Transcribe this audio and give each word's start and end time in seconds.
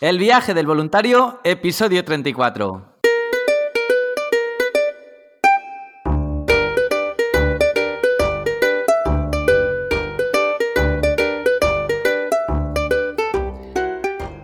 El 0.00 0.16
viaje 0.18 0.54
del 0.54 0.66
voluntario, 0.66 1.40
episodio 1.44 2.02
34. 2.02 2.86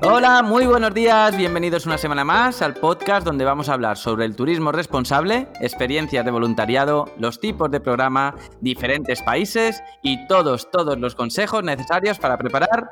Hola, 0.03 0.42
muy 0.42 0.66
buenos 0.66 0.92
días, 0.92 1.34
bienvenidos 1.34 1.86
una 1.86 1.96
semana 1.96 2.23
más 2.23 2.61
al 2.61 2.75
podcast 2.75 3.25
donde 3.25 3.46
vamos 3.46 3.70
a 3.70 3.73
hablar 3.73 3.96
sobre 3.96 4.27
el 4.27 4.36
turismo 4.36 4.73
responsable, 4.73 5.48
experiencias 5.62 6.23
de 6.23 6.30
voluntariado, 6.32 7.07
los 7.18 7.41
tipos 7.41 7.70
de 7.70 7.80
programa, 7.80 8.34
diferentes 8.61 9.23
países 9.23 9.82
y 10.02 10.27
todos, 10.27 10.70
todos 10.70 10.98
los 10.98 11.14
consejos 11.14 11.64
necesarios 11.64 12.18
para 12.18 12.36
preparar 12.36 12.91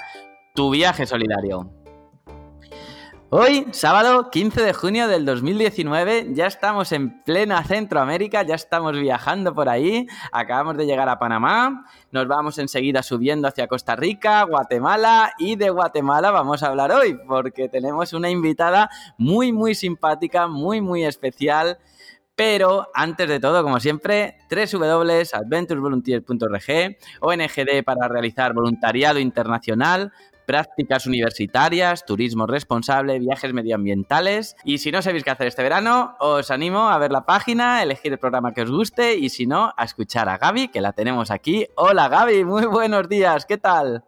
tu 0.55 0.71
viaje 0.71 1.05
solidario. 1.05 1.84
Hoy, 3.37 3.67
sábado 3.73 4.31
15 4.31 4.63
de 4.63 4.73
junio 4.73 5.09
del 5.09 5.25
2019, 5.25 6.29
ya 6.35 6.47
estamos 6.47 6.93
en 6.93 7.21
plena 7.25 7.65
Centroamérica, 7.65 8.45
ya 8.45 8.55
estamos 8.55 8.97
viajando 8.97 9.53
por 9.53 9.69
ahí, 9.69 10.07
acabamos 10.31 10.77
de 10.77 10.87
llegar 10.87 11.09
a 11.09 11.19
Panamá, 11.19 11.85
nos 12.13 12.29
vamos 12.29 12.59
enseguida 12.59 13.03
subiendo 13.03 13.49
hacia 13.49 13.67
Costa 13.67 13.97
Rica, 13.97 14.45
Guatemala 14.45 15.33
y 15.37 15.57
de 15.57 15.71
Guatemala 15.71 16.31
vamos 16.31 16.63
a 16.63 16.69
hablar 16.69 16.93
hoy 16.93 17.19
porque 17.27 17.69
tenemos 17.69 18.13
una 18.13 18.31
invitada 18.31 18.89
muy 19.19 19.51
muy 19.51 19.75
simpática, 19.75 20.47
muy 20.47 20.81
muy 20.81 21.05
especial. 21.05 21.79
Pero 22.37 22.89
antes 22.95 23.29
de 23.29 23.39
todo, 23.39 23.63
como 23.63 23.79
siempre, 23.79 24.39
www.adventuresvolunteers.org, 24.51 26.97
ONGD 27.21 27.85
para 27.85 28.09
realizar 28.09 28.53
voluntariado 28.55 29.21
internacional, 29.21 30.13
prácticas 30.47 31.07
universitarias, 31.07 32.05
turismo 32.05 32.47
responsable, 32.47 33.19
viajes 33.19 33.53
medioambientales. 33.53 34.57
Y 34.65 34.79
si 34.79 34.91
no 34.93 35.03
sabéis 35.03 35.25
qué 35.25 35.31
hacer 35.31 35.47
este 35.47 35.63
verano, 35.63 36.17
os 36.21 36.51
animo 36.51 36.89
a 36.89 36.99
ver 36.99 37.13
la 37.13 37.27
página, 37.27 37.83
elegir 37.83 38.13
el 38.13 38.19
programa 38.19 38.53
que 38.53 38.63
os 38.63 38.71
guste 38.71 39.17
y 39.17 39.29
si 39.29 39.47
no, 39.47 39.73
a 39.77 39.85
escuchar 39.85 40.29
a 40.29 40.39
Gaby, 40.39 40.69
que 40.69 40.81
la 40.81 40.93
tenemos 40.93 41.31
aquí. 41.31 41.67
Hola 41.77 42.09
Gaby, 42.09 42.45
muy 42.45 42.67
buenos 42.67 43.09
días, 43.09 43.47
¿qué 43.47 43.59
tal? 43.59 44.05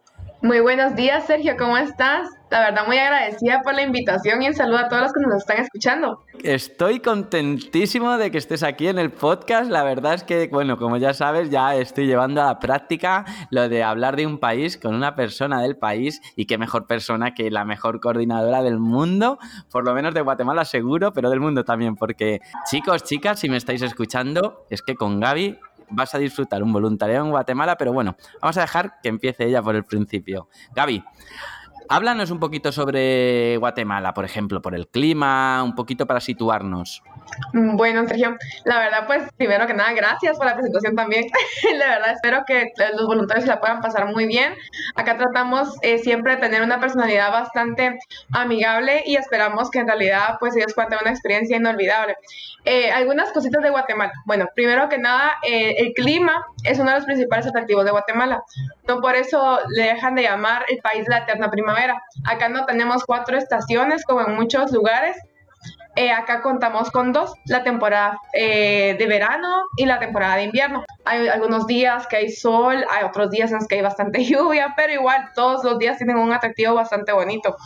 Muy 0.46 0.60
buenos 0.60 0.94
días, 0.94 1.26
Sergio, 1.26 1.56
¿cómo 1.58 1.76
estás? 1.76 2.28
La 2.52 2.60
verdad, 2.60 2.86
muy 2.86 2.96
agradecida 2.96 3.62
por 3.64 3.74
la 3.74 3.82
invitación 3.82 4.40
y 4.42 4.46
un 4.46 4.54
saludo 4.54 4.78
a 4.78 4.88
todos 4.88 5.02
los 5.02 5.12
que 5.12 5.20
nos 5.20 5.34
están 5.38 5.58
escuchando. 5.58 6.22
Estoy 6.44 7.00
contentísimo 7.00 8.16
de 8.16 8.30
que 8.30 8.38
estés 8.38 8.62
aquí 8.62 8.86
en 8.86 9.00
el 9.00 9.10
podcast. 9.10 9.68
La 9.68 9.82
verdad 9.82 10.14
es 10.14 10.22
que, 10.22 10.46
bueno, 10.46 10.78
como 10.78 10.98
ya 10.98 11.14
sabes, 11.14 11.50
ya 11.50 11.74
estoy 11.74 12.06
llevando 12.06 12.42
a 12.42 12.46
la 12.46 12.58
práctica 12.60 13.24
lo 13.50 13.68
de 13.68 13.82
hablar 13.82 14.14
de 14.14 14.24
un 14.24 14.38
país 14.38 14.76
con 14.76 14.94
una 14.94 15.16
persona 15.16 15.60
del 15.60 15.76
país 15.76 16.22
y 16.36 16.46
qué 16.46 16.58
mejor 16.58 16.86
persona 16.86 17.34
que 17.34 17.50
la 17.50 17.64
mejor 17.64 17.98
coordinadora 17.98 18.62
del 18.62 18.78
mundo, 18.78 19.40
por 19.72 19.84
lo 19.84 19.94
menos 19.94 20.14
de 20.14 20.20
Guatemala 20.20 20.64
seguro, 20.64 21.12
pero 21.12 21.28
del 21.28 21.40
mundo 21.40 21.64
también, 21.64 21.96
porque 21.96 22.38
chicos, 22.70 23.02
chicas, 23.02 23.40
si 23.40 23.48
me 23.48 23.56
estáis 23.56 23.82
escuchando, 23.82 24.64
es 24.70 24.80
que 24.82 24.94
con 24.94 25.18
Gaby 25.18 25.58
vas 25.90 26.14
a 26.14 26.18
disfrutar 26.18 26.62
un 26.62 26.72
voluntariado 26.72 27.24
en 27.24 27.30
Guatemala, 27.30 27.76
pero 27.76 27.92
bueno, 27.92 28.16
vamos 28.40 28.56
a 28.56 28.62
dejar 28.62 29.00
que 29.02 29.08
empiece 29.08 29.46
ella 29.46 29.62
por 29.62 29.76
el 29.76 29.84
principio. 29.84 30.48
Gaby, 30.74 31.04
háblanos 31.88 32.30
un 32.30 32.38
poquito 32.38 32.72
sobre 32.72 33.56
Guatemala, 33.58 34.14
por 34.14 34.24
ejemplo, 34.24 34.62
por 34.62 34.74
el 34.74 34.88
clima, 34.88 35.62
un 35.62 35.74
poquito 35.74 36.06
para 36.06 36.20
situarnos. 36.20 37.02
Mm, 37.52 37.76
bueno, 37.76 38.06
Sergio, 38.06 38.36
la 38.64 38.78
verdad, 38.78 39.06
pues 39.06 39.24
primero 39.36 39.66
que 39.66 39.74
nada, 39.74 39.92
gracias 39.92 40.36
por 40.36 40.46
la 40.46 40.54
presentación 40.54 40.94
también. 40.94 41.26
la 41.78 41.86
verdad, 41.86 42.12
espero 42.12 42.44
que 42.46 42.72
los 42.96 43.06
voluntarios 43.06 43.44
se 43.44 43.50
la 43.50 43.60
puedan 43.60 43.80
pasar 43.80 44.06
muy 44.06 44.26
bien. 44.26 44.54
Acá 44.94 45.16
tratamos 45.16 45.76
eh, 45.82 45.98
siempre 45.98 46.36
de 46.36 46.40
tener 46.40 46.62
una 46.62 46.80
personalidad 46.80 47.30
bastante 47.30 47.98
amigable 48.32 49.02
y 49.06 49.16
esperamos 49.16 49.70
que 49.70 49.80
en 49.80 49.86
realidad, 49.86 50.36
pues 50.40 50.56
ellos 50.56 50.74
puedan 50.74 50.90
tener 50.90 51.02
una 51.02 51.12
experiencia 51.12 51.56
inolvidable. 51.56 52.16
Eh, 52.64 52.90
algunas 52.90 53.30
cositas 53.32 53.62
de 53.62 53.70
Guatemala. 53.70 54.12
Bueno, 54.24 54.46
primero 54.54 54.88
que 54.88 54.98
nada, 54.98 55.36
eh, 55.42 55.76
el 55.78 55.92
clima 55.94 56.44
es 56.64 56.78
uno 56.78 56.90
de 56.90 56.96
los 56.96 57.06
principales 57.06 57.46
atractivos 57.46 57.84
de 57.84 57.92
Guatemala. 57.92 58.42
No 58.88 59.00
por 59.00 59.14
eso 59.14 59.60
le 59.68 59.84
dejan 59.84 60.14
de 60.16 60.22
llamar 60.22 60.64
el 60.68 60.78
país 60.78 61.04
de 61.04 61.10
la 61.10 61.18
eterna 61.18 61.50
primavera. 61.50 62.02
Acá 62.24 62.48
no 62.48 62.66
tenemos 62.66 63.04
cuatro 63.04 63.36
estaciones 63.36 64.04
como 64.04 64.22
en 64.22 64.34
muchos 64.34 64.72
lugares 64.72 65.16
eh, 65.98 66.12
acá 66.12 66.42
contamos 66.42 66.90
con 66.90 67.14
dos, 67.14 67.32
la 67.46 67.64
temporada 67.64 68.20
eh, 68.34 68.96
de 68.98 69.06
verano 69.06 69.62
y 69.78 69.86
la 69.86 69.98
temporada 69.98 70.36
de 70.36 70.44
invierno. 70.44 70.84
Hay 71.06 71.26
algunos 71.26 71.66
días 71.66 72.06
que 72.06 72.16
hay 72.16 72.30
sol, 72.30 72.84
hay 72.90 73.02
otros 73.02 73.30
días 73.30 73.50
en 73.50 73.56
los 73.56 73.66
que 73.66 73.76
hay 73.76 73.80
bastante 73.80 74.22
lluvia, 74.24 74.74
pero 74.76 74.92
igual 74.92 75.30
todos 75.34 75.64
los 75.64 75.78
días 75.78 75.96
tienen 75.96 76.18
un 76.18 76.34
atractivo 76.34 76.74
bastante 76.74 77.12
bonito. 77.12 77.56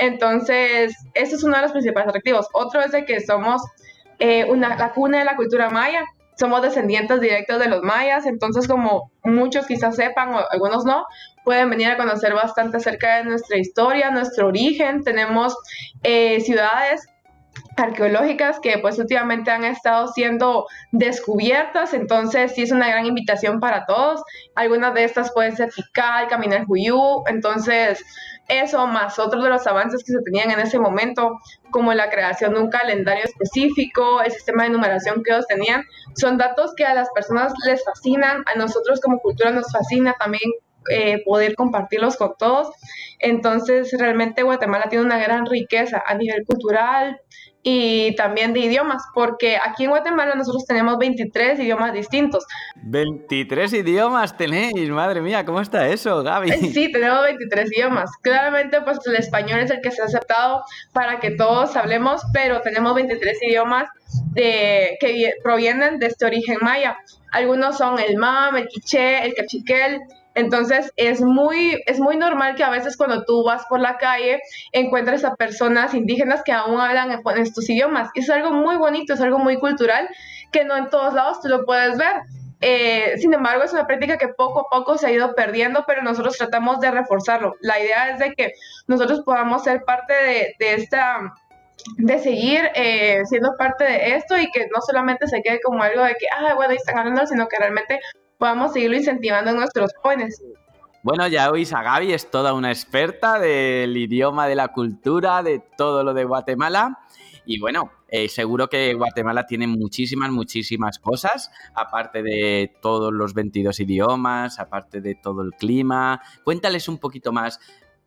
Entonces, 0.00 0.96
ese 1.14 1.36
es 1.36 1.44
uno 1.44 1.54
de 1.54 1.62
los 1.62 1.70
principales 1.70 2.08
atractivos. 2.08 2.48
Otro 2.52 2.80
es 2.80 2.90
de 2.90 3.04
que 3.04 3.20
somos 3.20 3.62
eh, 4.18 4.44
una, 4.46 4.76
la 4.76 4.90
cuna 4.92 5.20
de 5.20 5.24
la 5.24 5.36
cultura 5.36 5.70
maya. 5.70 6.02
Somos 6.36 6.62
descendientes 6.62 7.20
directos 7.20 7.60
de 7.60 7.68
los 7.68 7.82
mayas, 7.82 8.26
entonces 8.26 8.68
como 8.68 9.12
muchos 9.22 9.66
quizás 9.66 9.96
sepan 9.96 10.34
o 10.34 10.40
algunos 10.50 10.84
no, 10.84 11.06
pueden 11.44 11.70
venir 11.70 11.86
a 11.86 11.96
conocer 11.96 12.34
bastante 12.34 12.76
acerca 12.76 13.18
de 13.18 13.24
nuestra 13.24 13.56
historia, 13.56 14.10
nuestro 14.10 14.48
origen. 14.48 15.02
Tenemos 15.02 15.56
ciudades 16.02 17.06
arqueológicas 17.76 18.58
que 18.60 18.78
pues 18.78 18.98
últimamente 18.98 19.50
han 19.50 19.64
estado 19.64 20.08
siendo 20.08 20.66
descubiertas, 20.92 21.92
entonces 21.94 22.54
sí 22.54 22.62
es 22.62 22.72
una 22.72 22.88
gran 22.88 23.06
invitación 23.06 23.60
para 23.60 23.84
todos. 23.84 24.22
Algunas 24.54 24.94
de 24.94 25.04
estas 25.04 25.32
pueden 25.32 25.56
ser 25.56 25.70
Tikal, 25.72 26.28
Caminar 26.28 26.64
Juyú, 26.64 27.22
entonces 27.26 28.02
eso 28.48 28.86
más 28.86 29.18
otros 29.18 29.42
de 29.42 29.50
los 29.50 29.66
avances 29.66 30.04
que 30.04 30.12
se 30.12 30.22
tenían 30.22 30.50
en 30.50 30.60
ese 30.60 30.78
momento, 30.78 31.38
como 31.70 31.92
la 31.92 32.10
creación 32.10 32.54
de 32.54 32.60
un 32.60 32.70
calendario 32.70 33.24
específico, 33.24 34.22
el 34.22 34.30
sistema 34.30 34.64
de 34.64 34.70
numeración 34.70 35.22
que 35.22 35.32
ellos 35.32 35.46
tenían, 35.46 35.82
son 36.14 36.38
datos 36.38 36.72
que 36.76 36.84
a 36.84 36.94
las 36.94 37.10
personas 37.10 37.52
les 37.66 37.84
fascinan, 37.84 38.44
a 38.46 38.56
nosotros 38.56 39.00
como 39.00 39.18
cultura 39.18 39.50
nos 39.50 39.70
fascina 39.72 40.14
también 40.18 40.50
eh, 40.88 41.24
poder 41.24 41.56
compartirlos 41.56 42.16
con 42.16 42.34
todos. 42.38 42.68
Entonces, 43.18 43.92
realmente 43.98 44.44
Guatemala 44.44 44.88
tiene 44.88 45.04
una 45.04 45.18
gran 45.18 45.46
riqueza 45.46 46.02
a 46.06 46.14
nivel 46.14 46.44
cultural, 46.44 47.20
y 47.68 48.14
también 48.14 48.52
de 48.52 48.60
idiomas, 48.60 49.02
porque 49.12 49.56
aquí 49.56 49.82
en 49.82 49.90
Guatemala 49.90 50.36
nosotros 50.36 50.64
tenemos 50.66 50.98
23 50.98 51.58
idiomas 51.58 51.92
distintos. 51.92 52.46
23 52.76 53.72
idiomas 53.72 54.36
tenéis, 54.36 54.88
madre 54.90 55.20
mía, 55.20 55.44
¿cómo 55.44 55.60
está 55.60 55.88
eso, 55.88 56.22
Gaby? 56.22 56.52
Sí, 56.72 56.92
tenemos 56.92 57.24
23 57.24 57.72
idiomas. 57.72 58.08
Claramente, 58.22 58.80
pues 58.82 59.04
el 59.06 59.16
español 59.16 59.58
es 59.58 59.72
el 59.72 59.80
que 59.80 59.90
se 59.90 60.00
ha 60.00 60.04
aceptado 60.04 60.62
para 60.92 61.18
que 61.18 61.32
todos 61.32 61.74
hablemos, 61.74 62.22
pero 62.32 62.60
tenemos 62.60 62.94
23 62.94 63.36
idiomas 63.42 63.88
de, 64.30 64.96
que 65.00 65.32
provienen 65.42 65.98
de 65.98 66.06
este 66.06 66.24
origen 66.24 66.58
maya. 66.60 66.96
Algunos 67.32 67.78
son 67.78 67.98
el 67.98 68.16
mam, 68.16 68.54
el 68.58 68.68
quiché, 68.68 69.24
el 69.26 69.34
cachiquel, 69.34 70.02
entonces 70.36 70.92
es 70.96 71.22
muy, 71.22 71.82
es 71.86 71.98
muy 71.98 72.16
normal 72.18 72.54
que 72.54 72.62
a 72.62 72.70
veces 72.70 72.96
cuando 72.96 73.24
tú 73.24 73.42
vas 73.42 73.64
por 73.66 73.80
la 73.80 73.96
calle 73.96 74.40
encuentres 74.72 75.24
a 75.24 75.34
personas 75.34 75.94
indígenas 75.94 76.42
que 76.44 76.52
aún 76.52 76.78
hablan 76.78 77.10
en 77.10 77.38
estos 77.38 77.68
idiomas. 77.70 78.10
es 78.14 78.28
algo 78.28 78.50
muy 78.50 78.76
bonito, 78.76 79.14
es 79.14 79.20
algo 79.22 79.38
muy 79.38 79.58
cultural 79.58 80.08
que 80.52 80.64
no 80.64 80.76
en 80.76 80.90
todos 80.90 81.14
lados 81.14 81.40
tú 81.40 81.48
lo 81.48 81.64
puedes 81.64 81.96
ver. 81.96 82.16
Eh, 82.60 83.14
sin 83.18 83.32
embargo, 83.32 83.62
es 83.64 83.72
una 83.72 83.86
práctica 83.86 84.18
que 84.18 84.28
poco 84.28 84.60
a 84.60 84.70
poco 84.70 84.98
se 84.98 85.06
ha 85.06 85.12
ido 85.12 85.34
perdiendo, 85.34 85.84
pero 85.86 86.02
nosotros 86.02 86.36
tratamos 86.36 86.80
de 86.80 86.90
reforzarlo. 86.90 87.54
La 87.60 87.80
idea 87.80 88.10
es 88.10 88.18
de 88.18 88.32
que 88.34 88.52
nosotros 88.86 89.22
podamos 89.24 89.64
ser 89.64 89.84
parte 89.84 90.12
de, 90.12 90.54
esta 90.58 91.32
de 91.96 92.18
seguir 92.18 92.70
eh, 92.74 93.22
siendo 93.24 93.54
parte 93.56 93.84
de 93.84 94.16
esto 94.16 94.36
y 94.38 94.50
que 94.50 94.66
no 94.66 94.80
solamente 94.80 95.28
se 95.28 95.40
quede 95.42 95.60
como 95.62 95.82
algo 95.82 96.02
de 96.04 96.14
que, 96.14 96.26
ah, 96.36 96.54
bueno, 96.54 96.72
ahí 96.72 96.76
están 96.76 96.98
hablando, 96.98 97.26
sino 97.26 97.48
que 97.48 97.56
realmente 97.58 98.00
podamos 98.38 98.72
seguirlo 98.72 98.96
incentivando 98.96 99.50
a 99.50 99.54
nuestros 99.54 99.92
jóvenes. 100.02 100.42
Bueno, 101.02 101.28
ya 101.28 101.50
oís 101.50 101.72
a 101.72 101.82
Gaby, 101.82 102.12
es 102.12 102.30
toda 102.30 102.52
una 102.52 102.70
experta 102.70 103.38
del 103.38 103.96
idioma, 103.96 104.48
de 104.48 104.56
la 104.56 104.68
cultura, 104.68 105.42
de 105.42 105.62
todo 105.76 106.02
lo 106.02 106.14
de 106.14 106.24
Guatemala. 106.24 106.98
Y 107.44 107.60
bueno, 107.60 107.92
eh, 108.08 108.28
seguro 108.28 108.68
que 108.68 108.92
Guatemala 108.94 109.46
tiene 109.46 109.68
muchísimas, 109.68 110.30
muchísimas 110.32 110.98
cosas, 110.98 111.52
aparte 111.74 112.24
de 112.24 112.74
todos 112.82 113.12
los 113.12 113.34
22 113.34 113.78
idiomas, 113.78 114.58
aparte 114.58 115.00
de 115.00 115.14
todo 115.14 115.42
el 115.42 115.52
clima. 115.52 116.20
Cuéntales 116.42 116.88
un 116.88 116.98
poquito 116.98 117.30
más 117.32 117.60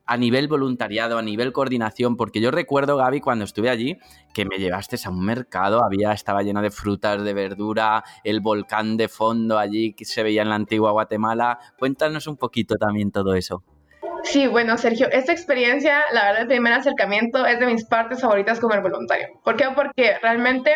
a 0.09 0.17
nivel 0.17 0.47
voluntariado, 0.47 1.19
a 1.19 1.21
nivel 1.21 1.53
coordinación, 1.53 2.17
porque 2.17 2.41
yo 2.41 2.49
recuerdo, 2.49 2.97
Gaby, 2.97 3.21
cuando 3.21 3.45
estuve 3.45 3.69
allí, 3.69 3.99
que 4.33 4.43
me 4.43 4.57
llevaste 4.57 4.97
a 5.05 5.11
un 5.11 5.23
mercado, 5.23 5.83
había, 5.85 6.13
estaba 6.13 6.41
lleno 6.41 6.63
de 6.63 6.71
frutas, 6.71 7.23
de 7.23 7.31
verdura, 7.35 8.03
el 8.23 8.41
volcán 8.41 8.97
de 8.97 9.07
fondo 9.07 9.59
allí 9.59 9.93
que 9.93 10.05
se 10.05 10.23
veía 10.23 10.41
en 10.41 10.49
la 10.49 10.55
antigua 10.55 10.93
Guatemala. 10.93 11.59
Cuéntanos 11.77 12.25
un 12.25 12.37
poquito 12.37 12.73
también 12.75 13.11
todo 13.11 13.35
eso. 13.35 13.63
Sí, 14.23 14.47
bueno, 14.47 14.79
Sergio, 14.79 15.07
esta 15.11 15.31
experiencia, 15.31 16.01
la 16.11 16.23
verdad, 16.23 16.41
el 16.41 16.47
primer 16.47 16.73
acercamiento 16.73 17.45
es 17.45 17.59
de 17.59 17.67
mis 17.67 17.85
partes 17.85 18.19
favoritas 18.19 18.59
como 18.59 18.73
el 18.73 18.81
voluntario. 18.81 19.27
¿Por 19.43 19.57
qué? 19.57 19.67
Porque 19.75 20.17
realmente 20.23 20.71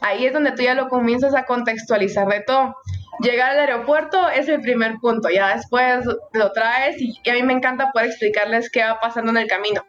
ahí 0.00 0.26
es 0.26 0.32
donde 0.32 0.50
tú 0.50 0.62
ya 0.62 0.74
lo 0.74 0.88
comienzas 0.88 1.36
a 1.36 1.44
contextualizar 1.44 2.26
de 2.26 2.40
todo. 2.40 2.74
Llegar 3.20 3.50
al 3.50 3.60
aeropuerto 3.60 4.28
es 4.28 4.48
el 4.48 4.60
primer 4.60 4.96
punto, 4.98 5.28
ya 5.28 5.54
después 5.54 6.04
lo 6.32 6.52
traes 6.52 6.96
y, 7.00 7.18
a 7.28 7.34
mí 7.34 7.42
me 7.42 7.52
encanta 7.52 7.90
poder 7.92 8.08
explicarles 8.08 8.70
qué 8.70 8.82
va 8.82 9.00
pasando 9.00 9.30
en 9.30 9.38
el 9.38 9.46
camino. 9.46 9.84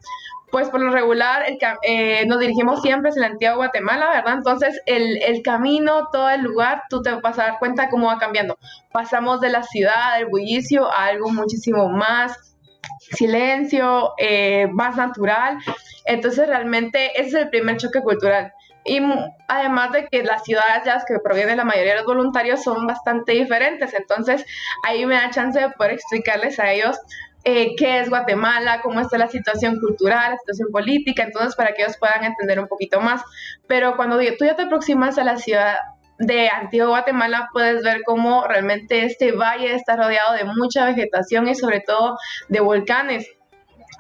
pues 0.52 0.70
por 0.70 0.82
lo 0.82 0.92
regular 0.92 1.44
eh, 1.82 2.26
nos 2.28 2.40
dirigimos 2.40 2.84
siempre 2.84 3.10
hacia 3.10 3.22
la 3.22 3.28
antigua 3.30 3.56
Guatemala, 3.56 4.10
¿verdad? 4.10 4.36
Entonces 4.36 4.80
el, 4.86 5.24
el, 5.24 5.42
camino, 5.42 6.10
todo 6.12 6.30
el 6.30 6.42
lugar, 6.42 6.84
tú 6.90 7.02
te 7.02 7.12
vas 7.12 7.40
a 7.40 7.44
dar 7.44 7.60
cuenta 7.60 7.90
cómo 7.90 8.08
va 8.08 8.20
cambiando. 8.20 8.60
Pasamos 8.92 9.42
de 9.42 9.50
la 9.50 9.64
ciudad, 9.64 10.18
del 10.18 10.28
bullicio, 10.28 10.92
a 10.92 11.06
algo 11.06 11.30
muchísimo 11.32 11.90
más 11.90 12.54
silencio, 13.12 14.14
eh, 14.18 14.68
más 14.72 14.98
natural. 14.98 15.58
Entonces 16.06 16.48
realmente 16.48 17.20
ese 17.20 17.30
es 17.30 17.34
el 17.36 17.50
primer 17.50 17.78
choque 17.78 18.02
cultural. 18.02 18.54
Y 18.86 19.00
además 19.48 19.92
de 19.92 20.08
que 20.08 20.24
las 20.24 20.44
ciudades 20.44 20.84
ya 20.86 21.04
que 21.08 21.20
provienen 21.20 21.58
la 21.58 21.64
mayoría 21.64 21.94
de 21.94 22.00
los 22.00 22.06
voluntarios 22.06 22.64
son 22.64 22.86
bastante 22.86 23.32
diferentes, 23.34 23.94
entonces 23.94 24.46
ahí 24.84 25.06
me 25.06 25.16
da 25.16 25.30
chance 25.30 25.60
de 25.60 25.70
poder 25.70 25.94
explicarles 25.94 26.60
a 26.60 26.72
ellos 26.72 27.00
eh, 27.46 27.76
qué 27.76 28.00
es 28.00 28.10
Guatemala, 28.10 28.82
cómo 28.82 29.02
está 29.02 29.18
la 29.18 29.28
situación 29.28 29.80
cultural, 29.80 30.32
la 30.32 30.38
situación 30.38 30.70
política, 30.72 31.24
entonces 31.24 31.56
para 31.56 31.74
que 31.74 31.84
ellos 31.84 31.98
puedan 31.98 32.24
entender 32.24 32.60
un 32.60 32.68
poquito 32.68 33.02
más. 33.02 33.22
Pero 33.68 33.96
cuando 33.98 34.18
tú 34.38 34.46
ya 34.46 34.56
te 34.56 34.64
aproximas 34.64 35.18
a 35.18 35.24
la 35.24 35.38
ciudad 35.38 35.78
de 36.20 36.48
Antigua 36.50 36.88
Guatemala, 36.88 37.50
puedes 37.52 37.84
ver 37.84 38.02
cómo 38.06 38.48
realmente 38.48 39.06
este 39.06 39.34
valle 39.34 39.76
está 39.76 39.98
rodeado 39.98 40.34
de 40.34 40.46
mucha 40.46 40.86
vegetación 40.86 41.48
y 41.50 41.56
sobre 41.56 41.82
todo 41.82 42.18
de 42.48 42.62
volcanes. 42.62 43.28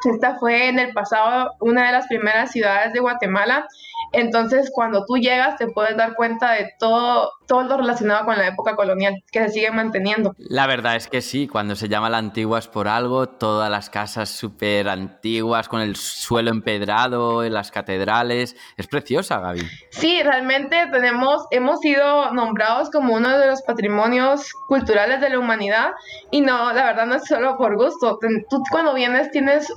Esta 0.06 0.36
fue 0.36 0.68
en 0.68 0.79
el 0.79 0.94
pasado 0.94 1.53
una 1.59 1.88
de 1.88 1.91
las 1.91 2.07
primeras 2.07 2.51
ciudades 2.51 2.94
de 2.94 3.00
Guatemala 3.00 3.68
entonces, 4.13 4.71
cuando 4.71 5.06
tú 5.06 5.18
llegas, 5.18 5.57
te 5.57 5.68
puedes 5.68 5.98
dar 5.98 6.13
cuenta 6.13 6.51
de 6.54 6.71
todo, 6.80 7.31
todo 7.48 7.63
lo 7.63 7.77
relacionado 7.77 8.25
con 8.25 8.38
la 8.38 8.48
época 8.48 8.75
colonial, 8.75 9.15
que 9.31 9.39
se 9.42 9.50
sigue 9.50 9.71
manteniendo. 9.71 10.36
La 10.38 10.68
verdad 10.68 10.95
es 10.95 11.07
que 11.07 11.21
sí, 11.21 11.48
cuando 11.48 11.75
se 11.75 11.89
llama 11.89 12.10
la 12.10 12.19
antigua 12.19 12.60
es 12.60 12.68
por 12.68 12.88
algo, 12.88 13.27
todas 13.27 13.69
las 13.71 13.89
casas 13.89 14.30
súper 14.30 14.88
antiguas, 14.88 15.68
con 15.68 15.81
el 15.81 15.95
suelo 15.95 16.51
empedrado, 16.51 17.44
en 17.44 17.54
las 17.54 17.71
catedrales. 17.71 18.56
Es 18.77 18.88
preciosa, 18.88 19.39
Gaby. 19.39 19.68
Sí, 19.89 20.21
realmente 20.21 20.88
tenemos, 20.92 21.48
hemos 21.51 21.80
sido 21.80 22.31
nombrados 22.31 22.92
como 22.92 23.15
uno 23.15 23.38
de 23.38 23.48
los 23.48 23.63
patrimonios 23.63 24.54
culturales 24.68 25.21
de 25.21 25.30
la 25.30 25.39
humanidad 25.39 25.92
y 26.31 26.42
no, 26.42 26.71
la 26.71 26.86
verdad 26.86 27.07
no 27.07 27.15
es 27.15 27.25
solo 27.25 27.57
por 27.57 27.75
gusto. 27.75 28.19
Tú 28.50 28.62
cuando 28.71 28.94
vienes 28.94 29.31
tienes 29.31 29.74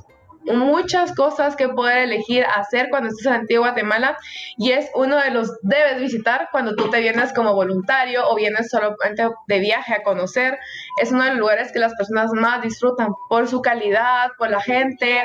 muchas 0.55 1.15
cosas 1.15 1.57
que 1.57 1.69
poder 1.69 1.99
elegir 1.99 2.45
hacer 2.45 2.89
cuando 2.91 3.09
estés 3.09 3.27
en 3.27 3.33
Antigua 3.33 3.69
Guatemala 3.69 4.17
y 4.57 4.73
es 4.73 4.91
uno 4.95 5.17
de 5.17 5.31
los 5.31 5.59
debes 5.63 6.01
visitar 6.01 6.49
cuando 6.53 6.75
tú 6.75 6.91
te 6.91 7.01
vienes 7.01 7.33
como 7.33 7.55
voluntario 7.55 8.29
o 8.29 8.35
vienes 8.37 8.71
solamente 8.71 9.29
de 9.47 9.59
viaje 9.61 9.95
a 9.95 10.03
conocer. 10.03 10.59
Es 11.01 11.13
uno 11.13 11.25
de 11.25 11.31
los 11.31 11.39
lugares 11.39 11.73
que 11.73 11.79
las 11.79 11.95
personas 11.95 12.31
más 12.33 12.63
disfrutan 12.63 13.09
por 13.29 13.49
su 13.49 13.63
calidad, 13.63 14.31
por 14.39 14.51
la 14.51 14.61
gente, 14.61 15.23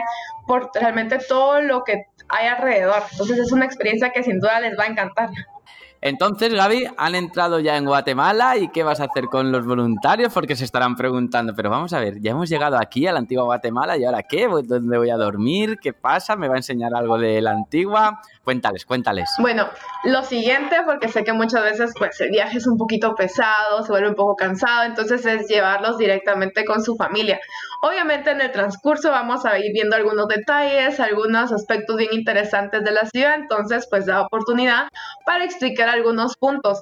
por 0.47 0.71
realmente 0.73 1.19
todo 1.19 1.62
lo 1.62 1.83
que 1.83 2.06
hay 2.29 2.47
alrededor. 2.47 3.03
Entonces 3.12 3.39
es 3.39 3.51
una 3.51 3.65
experiencia 3.65 4.12
que 4.12 4.24
sin 4.24 4.39
duda 4.39 4.59
les 4.59 4.77
va 4.77 4.83
a 4.83 4.88
encantar. 4.88 5.29
Entonces, 6.03 6.51
Gaby, 6.51 6.88
han 6.98 7.13
entrado 7.13 7.59
ya 7.59 7.77
en 7.77 7.86
Guatemala 7.86 8.57
y 8.57 8.69
¿qué 8.69 8.81
vas 8.81 9.00
a 9.00 9.03
hacer 9.03 9.25
con 9.25 9.51
los 9.51 9.68
voluntarios? 9.68 10.33
Porque 10.33 10.56
se 10.56 10.65
estarán 10.65 10.95
preguntando, 10.95 11.53
pero 11.56 11.69
vamos 11.69 11.94
a 11.94 12.00
ver, 12.00 12.19
ya 12.19 12.31
hemos 12.31 12.50
llegado 12.50 12.75
aquí 12.80 13.06
a 13.06 13.13
la 13.13 13.19
antigua 13.19 13.44
Guatemala 13.44 13.95
y 13.98 14.06
ahora 14.06 14.24
qué, 14.24 14.48
¿dónde 14.48 14.98
voy 14.98 15.12
a 15.12 15.15
dormir? 15.15 15.77
¿Qué 15.80 15.94
pasa? 15.94 16.36
¿Me 16.36 16.48
va 16.48 16.56
a 16.56 16.57
enseñar 16.57 16.95
algo 16.95 17.19
de 17.19 17.39
la 17.39 17.51
antigua? 17.51 18.19
Cuéntales, 18.43 18.85
cuéntales. 18.85 19.29
Bueno, 19.38 19.69
lo 20.03 20.23
siguiente, 20.23 20.77
porque 20.83 21.09
sé 21.09 21.23
que 21.23 21.31
muchas 21.31 21.63
veces 21.63 21.93
pues 21.97 22.19
el 22.21 22.31
viaje 22.31 22.57
es 22.57 22.65
un 22.65 22.75
poquito 22.75 23.13
pesado, 23.13 23.83
se 23.83 23.91
vuelve 23.91 24.09
un 24.09 24.15
poco 24.15 24.35
cansado, 24.35 24.83
entonces 24.83 25.23
es 25.27 25.47
llevarlos 25.47 25.99
directamente 25.99 26.65
con 26.65 26.83
su 26.83 26.95
familia. 26.95 27.39
Obviamente 27.83 28.31
en 28.31 28.41
el 28.41 28.51
transcurso 28.51 29.11
vamos 29.11 29.45
a 29.45 29.59
ir 29.59 29.71
viendo 29.73 29.95
algunos 29.95 30.27
detalles, 30.27 30.99
algunos 30.99 31.51
aspectos 31.51 31.97
bien 31.97 32.13
interesantes 32.13 32.83
de 32.83 32.91
la 32.91 33.05
ciudad, 33.05 33.35
entonces 33.35 33.88
pues 33.89 34.07
da 34.07 34.21
oportunidad 34.21 34.88
para 35.25 35.45
explicar 35.45 35.89
algunos 35.89 36.35
puntos. 36.35 36.81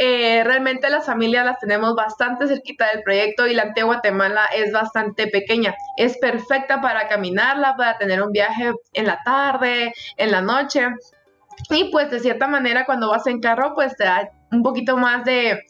Eh, 0.00 0.44
realmente 0.44 0.88
las 0.90 1.06
familias 1.06 1.44
las 1.44 1.58
tenemos 1.58 1.94
bastante 1.96 2.46
cerquita 2.46 2.86
del 2.92 3.02
proyecto 3.02 3.48
y 3.48 3.54
la 3.54 3.64
antigua 3.64 3.94
Guatemala 3.94 4.44
es 4.54 4.72
bastante 4.72 5.26
pequeña. 5.26 5.74
Es 5.96 6.16
perfecta 6.18 6.80
para 6.80 7.08
caminarla, 7.08 7.74
para 7.76 7.98
tener 7.98 8.22
un 8.22 8.30
viaje 8.30 8.72
en 8.92 9.06
la 9.06 9.18
tarde, 9.24 9.92
en 10.16 10.30
la 10.30 10.40
noche. 10.40 10.86
Y 11.70 11.90
pues 11.90 12.10
de 12.10 12.20
cierta 12.20 12.46
manera 12.46 12.86
cuando 12.86 13.10
vas 13.10 13.26
en 13.26 13.40
carro 13.40 13.74
pues 13.74 13.96
te 13.96 14.04
da 14.04 14.30
un 14.50 14.62
poquito 14.62 14.96
más 14.96 15.24
de, 15.24 15.60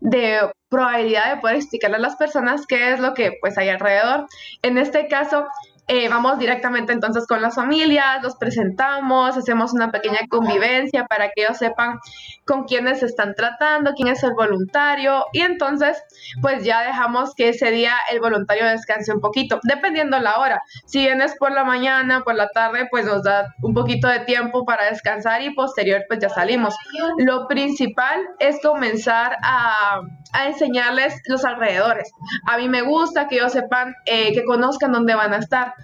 de 0.00 0.40
probabilidad 0.68 1.34
de 1.34 1.40
poder 1.40 1.56
explicarle 1.56 1.96
a 1.96 2.00
las 2.00 2.16
personas 2.16 2.66
qué 2.66 2.92
es 2.92 3.00
lo 3.00 3.14
que 3.14 3.32
pues 3.40 3.56
hay 3.58 3.68
alrededor. 3.68 4.26
En 4.62 4.78
este 4.78 5.08
caso 5.08 5.46
eh, 5.88 6.08
vamos 6.08 6.38
directamente 6.38 6.92
entonces 6.92 7.26
con 7.26 7.40
las 7.40 7.54
familias, 7.54 8.22
los 8.22 8.36
presentamos, 8.36 9.36
hacemos 9.36 9.72
una 9.72 9.92
pequeña 9.92 10.18
convivencia 10.28 11.06
para 11.06 11.28
que 11.28 11.44
ellos 11.44 11.58
sepan 11.58 11.98
con 12.44 12.64
quiénes 12.64 13.02
están 13.02 13.34
tratando, 13.34 13.92
quién 13.94 14.08
es 14.08 14.22
el 14.24 14.34
voluntario 14.34 15.24
y 15.32 15.42
entonces 15.42 16.02
pues 16.42 16.64
ya 16.64 16.82
dejamos 16.82 17.34
que 17.34 17.50
ese 17.50 17.70
día 17.70 17.94
el 18.10 18.20
voluntario 18.20 18.66
descanse 18.66 19.12
un 19.12 19.20
poquito, 19.20 19.60
dependiendo 19.62 20.18
la 20.18 20.38
hora. 20.38 20.62
Si 20.86 20.98
vienes 20.98 21.36
por 21.38 21.52
la 21.52 21.64
mañana, 21.64 22.22
por 22.22 22.34
la 22.34 22.48
tarde, 22.48 22.88
pues 22.90 23.04
nos 23.04 23.22
da 23.22 23.54
un 23.62 23.72
poquito 23.72 24.08
de 24.08 24.20
tiempo 24.20 24.64
para 24.64 24.86
descansar 24.90 25.42
y 25.42 25.54
posterior 25.54 26.04
pues 26.08 26.20
ya 26.20 26.28
salimos. 26.28 26.74
Lo 27.18 27.46
principal 27.46 28.20
es 28.38 28.60
comenzar 28.60 29.36
a, 29.42 30.00
a 30.32 30.46
enseñarles 30.46 31.20
los 31.26 31.44
alrededores. 31.44 32.10
A 32.46 32.58
mí 32.58 32.68
me 32.68 32.82
gusta 32.82 33.28
que 33.28 33.36
ellos 33.36 33.52
sepan, 33.52 33.94
eh, 34.06 34.32
que 34.32 34.44
conozcan 34.44 34.92
dónde 34.92 35.14
van 35.14 35.32
a 35.32 35.38
estar 35.38 35.74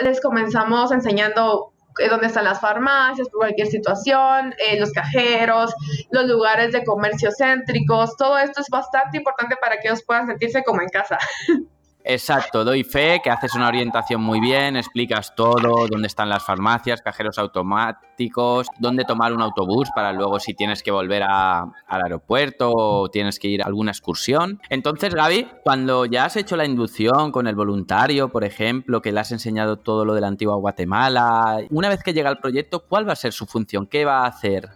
les, 0.00 0.20
comenzamos 0.20 0.92
enseñando 0.92 1.72
eh, 1.98 2.08
dónde 2.08 2.26
están 2.26 2.44
las 2.44 2.60
farmacias, 2.60 3.28
por 3.28 3.40
cualquier 3.40 3.68
situación, 3.68 4.54
eh, 4.58 4.78
los 4.78 4.92
cajeros, 4.92 5.74
los 6.10 6.26
lugares 6.26 6.72
de 6.72 6.84
comercio 6.84 7.30
céntricos, 7.36 8.16
todo 8.16 8.38
esto 8.38 8.60
es 8.60 8.68
bastante 8.68 9.18
importante 9.18 9.56
para 9.60 9.78
que 9.78 9.88
ellos 9.88 10.02
puedan 10.04 10.26
sentirse 10.26 10.62
como 10.64 10.82
en 10.82 10.88
casa. 10.88 11.18
Exacto, 12.06 12.64
doy 12.64 12.84
fe 12.84 13.22
que 13.24 13.30
haces 13.30 13.54
una 13.54 13.68
orientación 13.68 14.20
muy 14.20 14.38
bien, 14.38 14.76
explicas 14.76 15.34
todo, 15.34 15.86
dónde 15.88 16.06
están 16.06 16.28
las 16.28 16.44
farmacias, 16.44 17.00
cajeros 17.00 17.38
automáticos, 17.38 18.66
dónde 18.78 19.06
tomar 19.06 19.32
un 19.32 19.40
autobús 19.40 19.88
para 19.94 20.12
luego 20.12 20.38
si 20.38 20.52
tienes 20.52 20.82
que 20.82 20.90
volver 20.90 21.22
al 21.22 21.72
aeropuerto 21.88 22.70
o 22.74 23.08
tienes 23.08 23.38
que 23.38 23.48
ir 23.48 23.62
a 23.62 23.66
alguna 23.66 23.92
excursión. 23.92 24.60
Entonces, 24.68 25.14
Gaby, 25.14 25.48
cuando 25.64 26.04
ya 26.04 26.26
has 26.26 26.36
hecho 26.36 26.56
la 26.56 26.66
inducción 26.66 27.32
con 27.32 27.46
el 27.46 27.54
voluntario, 27.54 28.28
por 28.28 28.44
ejemplo, 28.44 29.00
que 29.00 29.10
le 29.10 29.20
has 29.20 29.32
enseñado 29.32 29.78
todo 29.78 30.04
lo 30.04 30.12
de 30.12 30.20
la 30.20 30.28
antigua 30.28 30.56
Guatemala, 30.56 31.60
una 31.70 31.88
vez 31.88 32.02
que 32.02 32.12
llega 32.12 32.28
el 32.28 32.36
proyecto, 32.36 32.84
¿cuál 32.86 33.08
va 33.08 33.14
a 33.14 33.16
ser 33.16 33.32
su 33.32 33.46
función? 33.46 33.86
¿Qué 33.86 34.04
va 34.04 34.24
a 34.24 34.26
hacer? 34.26 34.68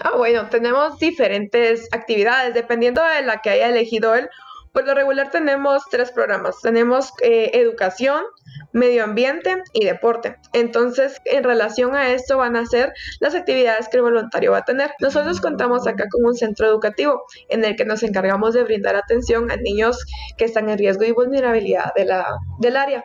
Ah, 0.00 0.16
bueno, 0.16 0.48
tenemos 0.50 0.98
diferentes 0.98 1.88
actividades 1.92 2.52
dependiendo 2.52 3.02
de 3.02 3.22
la 3.22 3.40
que 3.40 3.50
haya 3.50 3.68
elegido 3.68 4.14
él 4.14 4.28
por 4.74 4.84
lo 4.84 4.92
regular 4.92 5.30
tenemos 5.30 5.84
tres 5.88 6.10
programas. 6.10 6.60
Tenemos 6.60 7.12
eh, 7.22 7.52
educación, 7.54 8.24
medio 8.72 9.04
ambiente 9.04 9.62
y 9.72 9.84
deporte. 9.84 10.36
Entonces, 10.52 11.22
en 11.26 11.44
relación 11.44 11.94
a 11.94 12.10
esto 12.10 12.38
van 12.38 12.56
a 12.56 12.66
ser 12.66 12.92
las 13.20 13.36
actividades 13.36 13.88
que 13.88 13.98
el 13.98 14.02
voluntario 14.02 14.50
va 14.50 14.58
a 14.58 14.64
tener. 14.64 14.90
Nosotros 14.98 15.40
contamos 15.40 15.86
acá 15.86 16.06
con 16.10 16.24
un 16.24 16.34
centro 16.34 16.66
educativo 16.66 17.22
en 17.48 17.64
el 17.64 17.76
que 17.76 17.84
nos 17.84 18.02
encargamos 18.02 18.52
de 18.52 18.64
brindar 18.64 18.96
atención 18.96 19.48
a 19.52 19.56
niños 19.56 20.04
que 20.36 20.44
están 20.44 20.68
en 20.68 20.76
riesgo 20.76 21.04
y 21.04 21.12
vulnerabilidad 21.12 21.94
de 21.94 22.06
la, 22.06 22.26
del 22.58 22.76
área. 22.76 23.04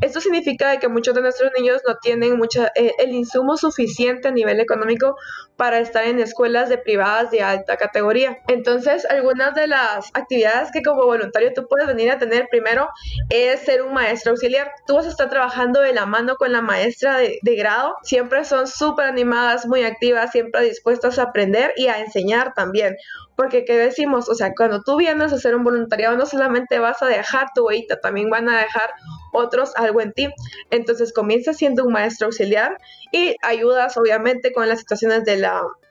Esto 0.00 0.20
significa 0.20 0.78
que 0.78 0.88
muchos 0.88 1.14
de 1.14 1.20
nuestros 1.20 1.50
niños 1.58 1.82
no 1.86 1.96
tienen 1.96 2.38
mucha, 2.38 2.72
eh, 2.74 2.92
el 2.98 3.12
insumo 3.12 3.58
suficiente 3.58 4.28
a 4.28 4.30
nivel 4.30 4.58
económico 4.58 5.16
para 5.60 5.78
estar 5.78 6.04
en 6.04 6.18
escuelas 6.20 6.70
de 6.70 6.78
privadas 6.78 7.30
de 7.30 7.42
alta 7.42 7.76
categoría. 7.76 8.38
Entonces, 8.48 9.04
algunas 9.04 9.54
de 9.54 9.66
las 9.66 10.08
actividades 10.14 10.70
que 10.72 10.80
como 10.80 11.04
voluntario 11.04 11.52
tú 11.54 11.66
puedes 11.68 11.86
venir 11.86 12.10
a 12.10 12.18
tener 12.18 12.48
primero 12.50 12.88
es 13.28 13.60
ser 13.60 13.82
un 13.82 13.92
maestro 13.92 14.30
auxiliar. 14.30 14.72
Tú 14.86 14.94
vas 14.94 15.04
a 15.04 15.10
estar 15.10 15.28
trabajando 15.28 15.82
de 15.82 15.92
la 15.92 16.06
mano 16.06 16.36
con 16.36 16.50
la 16.50 16.62
maestra 16.62 17.18
de, 17.18 17.38
grado. 17.42 17.94
Siempre 18.02 18.46
son 18.46 18.68
súper 18.68 19.04
animadas, 19.04 19.66
muy 19.66 19.82
activas, 19.82 20.30
siempre 20.30 20.64
dispuestas 20.64 21.18
a 21.18 21.24
aprender 21.24 21.74
y 21.76 21.88
a 21.88 22.00
enseñar 22.00 22.54
también. 22.54 22.96
Porque, 23.36 23.66
¿qué 23.66 23.76
decimos? 23.76 24.30
O 24.30 24.34
sea, 24.34 24.54
cuando 24.56 24.82
tú 24.82 24.96
vienes 24.96 25.30
a 25.30 25.36
hacer 25.36 25.54
un 25.54 25.64
voluntariado, 25.64 26.16
no 26.16 26.24
solamente 26.24 26.78
vas 26.78 27.02
a 27.02 27.06
dejar 27.06 27.48
tu 27.54 27.66
huella, 27.66 28.00
también 28.00 28.30
van 28.30 28.48
a 28.48 28.58
dejar 28.58 28.90
otros 29.32 29.74
algo 29.76 30.00
en 30.00 30.12
ti. 30.12 30.28
Entonces, 30.70 31.12
comienza 31.12 31.52
siendo 31.52 31.84
un 31.84 31.92
maestro 31.92 32.26
auxiliar 32.26 32.78
y 33.12 33.36
ayudas, 33.42 33.96
obviamente, 33.96 34.52
con 34.52 34.68
las 34.68 34.80
situaciones 34.80 35.24
de 35.24 35.36
la 35.36 35.49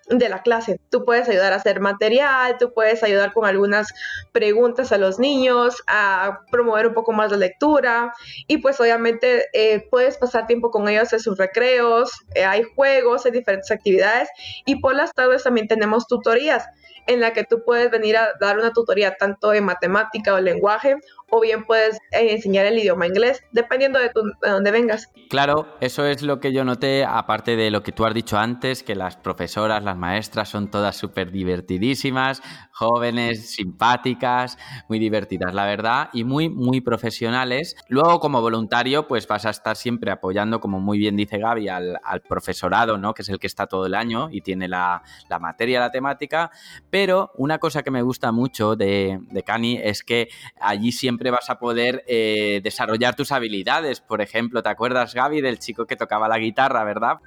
de 0.10 0.30
la 0.30 0.42
clase. 0.42 0.80
Tú 0.90 1.06
puedes 1.06 1.30
ayudar 1.30 1.54
a 1.54 1.58
hacer 1.58 1.80
material, 1.80 2.58
tú 2.58 2.74
puedes 2.74 3.04
ayudar 3.04 3.32
con 3.34 3.46
algunas 3.46 3.90
preguntas 4.32 4.92
a 4.92 4.98
los 4.98 5.20
niños, 5.20 5.84
a 5.88 6.40
promover 6.52 6.88
un 6.88 6.94
poco 6.94 7.12
más 7.12 7.32
la 7.32 7.38
lectura 7.38 8.14
y 8.48 8.58
pues 8.58 8.80
obviamente 8.80 9.46
eh, 9.54 9.88
puedes 9.90 10.18
pasar 10.18 10.48
tiempo 10.48 10.72
con 10.72 10.90
ellos 10.90 11.14
en 11.14 11.20
sus 11.20 11.38
recreos, 11.38 12.12
eh, 12.34 12.44
hay 12.44 12.64
juegos, 12.76 13.26
hay 13.26 13.32
diferentes 13.32 13.72
actividades 13.72 14.30
y 14.66 14.80
por 14.80 14.96
las 14.96 15.14
tardes 15.14 15.44
también 15.44 15.68
tenemos 15.68 16.08
tutorías 16.08 16.66
en 17.08 17.22
la 17.22 17.34
que 17.34 17.44
tú 17.44 17.64
puedes 17.66 17.90
venir 17.90 18.18
a 18.18 18.34
dar 18.40 18.58
una 18.58 18.72
tutoría 18.72 19.16
tanto 19.16 19.54
en 19.54 19.66
matemática 19.66 20.34
o 20.34 20.40
lenguaje 20.40 20.96
o 21.30 21.42
bien 21.42 21.66
puedes 21.66 21.98
eh, 22.12 22.32
enseñar 22.32 22.66
el 22.66 22.78
idioma 22.78 23.08
inglés, 23.08 23.44
dependiendo 23.52 24.00
de, 24.00 24.10
tu, 24.10 24.22
de 24.42 24.50
dónde 24.50 24.72
vengas. 24.72 25.12
Claro, 25.30 25.68
eso 25.80 26.06
es 26.06 26.22
lo 26.22 26.40
que 26.40 26.52
yo 26.52 26.64
noté, 26.64 27.06
aparte 27.06 27.56
de 27.56 27.72
lo 27.72 27.84
que 27.84 27.92
tú 27.92 28.06
has 28.06 28.14
dicho 28.14 28.38
antes, 28.38 28.84
que 28.84 28.96
las 28.96 29.16
profesoras, 29.18 29.84
las 29.84 29.98
maestras 29.98 30.50
son 30.50 30.70
todas 30.72 30.96
súper 30.96 31.32
divertidísimas, 31.32 32.42
jóvenes, 32.72 33.52
simpáticas, 33.52 34.58
muy 34.88 35.00
divertidas, 35.00 35.54
la 35.54 35.66
verdad, 35.66 36.10
y 36.14 36.24
muy, 36.24 36.50
muy 36.50 36.82
profesionales. 36.82 37.76
Luego, 37.90 38.20
como 38.20 38.42
voluntario, 38.42 39.08
pues 39.08 39.28
vas 39.28 39.46
a 39.46 39.50
estar 39.50 39.76
siempre 39.76 40.12
apoyando, 40.12 40.60
como 40.60 40.80
muy 40.80 40.98
bien 40.98 41.16
dice 41.16 41.38
Gaby, 41.38 41.68
al, 41.68 42.00
profesorado, 42.28 42.98
¿no? 42.98 43.14
Que 43.14 43.22
es 43.22 43.30
el 43.30 43.40
que 43.40 43.48
está 43.48 43.68
todo 43.68 43.86
el 43.86 43.96
año 43.96 44.30
y 44.32 44.42
tiene 44.42 44.68
la, 44.68 45.04
materia, 45.40 45.80
la 45.80 45.92
temática. 45.92 46.52
Pero 46.90 47.32
una 47.36 47.58
cosa 47.58 47.84
que 47.84 47.92
me 47.92 48.02
gusta 48.02 48.32
mucho 48.32 48.76
de, 48.76 49.20
de 49.30 49.44
Cani 49.44 49.80
es 49.84 50.04
que 50.04 50.30
allí 50.60 50.92
siempre 50.92 51.19
vas 51.32 51.50
a 51.50 51.60
poder 51.60 52.04
eh, 52.08 52.62
desarrollar 52.64 53.16
tus 53.16 53.32
habilidades. 53.32 54.00
Por 54.02 54.22
ejemplo, 54.22 54.64
¿te 54.64 54.70
acuerdas, 54.70 55.14
Gaby, 55.14 55.42
del 55.42 55.60
chico 55.60 55.86
que 55.86 55.96
tocaba 55.96 56.28
la 56.28 56.38
guitarra, 56.40 56.84
verdad? 56.84 57.18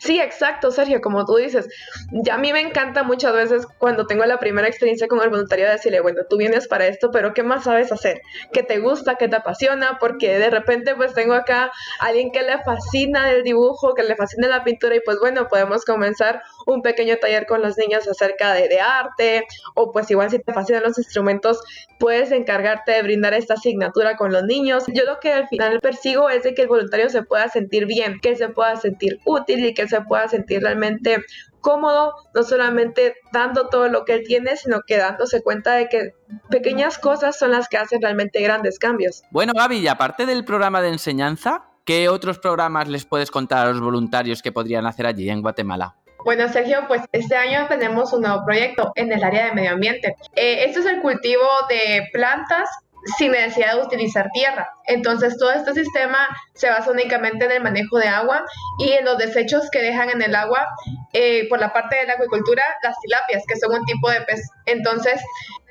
Sí, 0.00 0.20
exacto, 0.20 0.70
Sergio, 0.70 1.00
como 1.00 1.24
tú 1.24 1.36
dices. 1.36 1.68
Ya 2.10 2.34
a 2.34 2.38
mí 2.38 2.52
me 2.52 2.60
encanta 2.60 3.02
muchas 3.04 3.32
veces 3.32 3.66
cuando 3.78 4.06
tengo 4.06 4.24
la 4.24 4.38
primera 4.38 4.68
experiencia 4.68 5.08
con 5.08 5.22
el 5.22 5.30
voluntario 5.30 5.68
decirle, 5.68 6.00
bueno, 6.00 6.22
tú 6.28 6.36
vienes 6.36 6.68
para 6.68 6.86
esto, 6.86 7.10
pero 7.10 7.32
¿qué 7.32 7.42
más 7.42 7.64
sabes 7.64 7.90
hacer? 7.90 8.20
¿Qué 8.52 8.62
te 8.62 8.78
gusta? 8.80 9.14
¿Qué 9.14 9.28
te 9.28 9.36
apasiona? 9.36 9.98
Porque 9.98 10.38
de 10.38 10.50
repente 10.50 10.94
pues 10.94 11.14
tengo 11.14 11.34
acá 11.34 11.72
a 12.00 12.06
alguien 12.06 12.32
que 12.32 12.42
le 12.42 12.62
fascina 12.62 13.30
el 13.30 13.42
dibujo, 13.42 13.94
que 13.94 14.02
le 14.02 14.16
fascina 14.16 14.48
la 14.48 14.64
pintura 14.64 14.94
y 14.96 15.00
pues 15.00 15.18
bueno, 15.20 15.48
podemos 15.48 15.84
comenzar 15.84 16.42
un 16.66 16.82
pequeño 16.82 17.16
taller 17.16 17.46
con 17.46 17.62
los 17.62 17.76
niños 17.78 18.08
acerca 18.08 18.52
de, 18.52 18.68
de 18.68 18.80
arte 18.80 19.46
o 19.74 19.92
pues 19.92 20.10
igual 20.10 20.30
si 20.30 20.38
te 20.38 20.52
fascinan 20.52 20.82
los 20.82 20.98
instrumentos, 20.98 21.60
puedes 21.98 22.32
encargarte 22.32 22.92
de 22.92 23.02
brindar 23.02 23.34
esta 23.34 23.54
asignatura 23.54 24.16
con 24.16 24.32
los 24.32 24.44
niños. 24.44 24.84
Yo 24.88 25.04
lo 25.04 25.20
que 25.20 25.32
al 25.32 25.48
final 25.48 25.80
persigo 25.80 26.30
es 26.30 26.42
de 26.42 26.54
que 26.54 26.62
el 26.62 26.68
voluntario 26.68 27.08
se 27.10 27.22
pueda 27.22 27.48
sentir 27.48 27.86
bien, 27.86 28.20
que 28.20 28.36
se 28.36 28.48
pueda 28.48 28.76
sentir 28.76 29.20
útil 29.24 29.64
y 29.64 29.74
que 29.74 29.88
se 29.88 30.00
pueda 30.02 30.28
sentir 30.28 30.62
realmente 30.62 31.18
cómodo, 31.62 32.12
no 32.34 32.42
solamente 32.42 33.14
dando 33.32 33.68
todo 33.68 33.88
lo 33.88 34.04
que 34.04 34.14
él 34.14 34.24
tiene, 34.26 34.56
sino 34.56 34.82
que 34.86 34.98
dándose 34.98 35.42
cuenta 35.42 35.72
de 35.74 35.88
que 35.88 36.14
pequeñas 36.50 36.98
cosas 36.98 37.38
son 37.38 37.52
las 37.52 37.68
que 37.68 37.78
hacen 37.78 38.02
realmente 38.02 38.42
grandes 38.42 38.78
cambios. 38.78 39.22
Bueno, 39.30 39.52
Gaby, 39.56 39.78
y 39.78 39.88
aparte 39.88 40.26
del 40.26 40.44
programa 40.44 40.82
de 40.82 40.88
enseñanza, 40.88 41.64
¿qué 41.84 42.10
otros 42.10 42.38
programas 42.38 42.88
les 42.88 43.06
puedes 43.06 43.30
contar 43.30 43.66
a 43.66 43.70
los 43.70 43.80
voluntarios 43.80 44.42
que 44.42 44.52
podrían 44.52 44.86
hacer 44.86 45.06
allí 45.06 45.30
en 45.30 45.40
Guatemala? 45.40 45.96
Bueno, 46.24 46.48
Sergio, 46.48 46.84
pues 46.86 47.02
este 47.12 47.36
año 47.36 47.66
tenemos 47.68 48.12
un 48.12 48.22
nuevo 48.22 48.44
proyecto 48.44 48.92
en 48.94 49.12
el 49.12 49.24
área 49.24 49.46
de 49.46 49.52
medio 49.52 49.72
ambiente. 49.72 50.16
Eh, 50.36 50.64
esto 50.64 50.80
es 50.80 50.86
el 50.86 51.00
cultivo 51.00 51.46
de 51.68 52.08
plantas 52.12 52.68
sin 53.18 53.32
necesidad 53.32 53.74
de 53.74 53.82
utilizar 53.82 54.30
tierra. 54.32 54.68
Entonces 54.86 55.36
todo 55.36 55.50
este 55.50 55.74
sistema 55.74 56.28
se 56.54 56.68
basa 56.68 56.90
únicamente 56.90 57.44
en 57.44 57.50
el 57.50 57.62
manejo 57.62 57.98
de 57.98 58.08
agua 58.08 58.44
y 58.78 58.92
en 58.92 59.04
los 59.04 59.18
desechos 59.18 59.68
que 59.70 59.82
dejan 59.82 60.10
en 60.10 60.22
el 60.22 60.34
agua 60.34 60.68
eh, 61.12 61.48
por 61.48 61.58
la 61.58 61.72
parte 61.72 61.96
de 61.96 62.06
la 62.06 62.14
acuicultura, 62.14 62.62
las 62.82 62.96
tilapias, 63.00 63.42
que 63.46 63.56
son 63.56 63.74
un 63.74 63.84
tipo 63.84 64.08
de 64.10 64.20
pez. 64.20 64.48
Entonces 64.66 65.20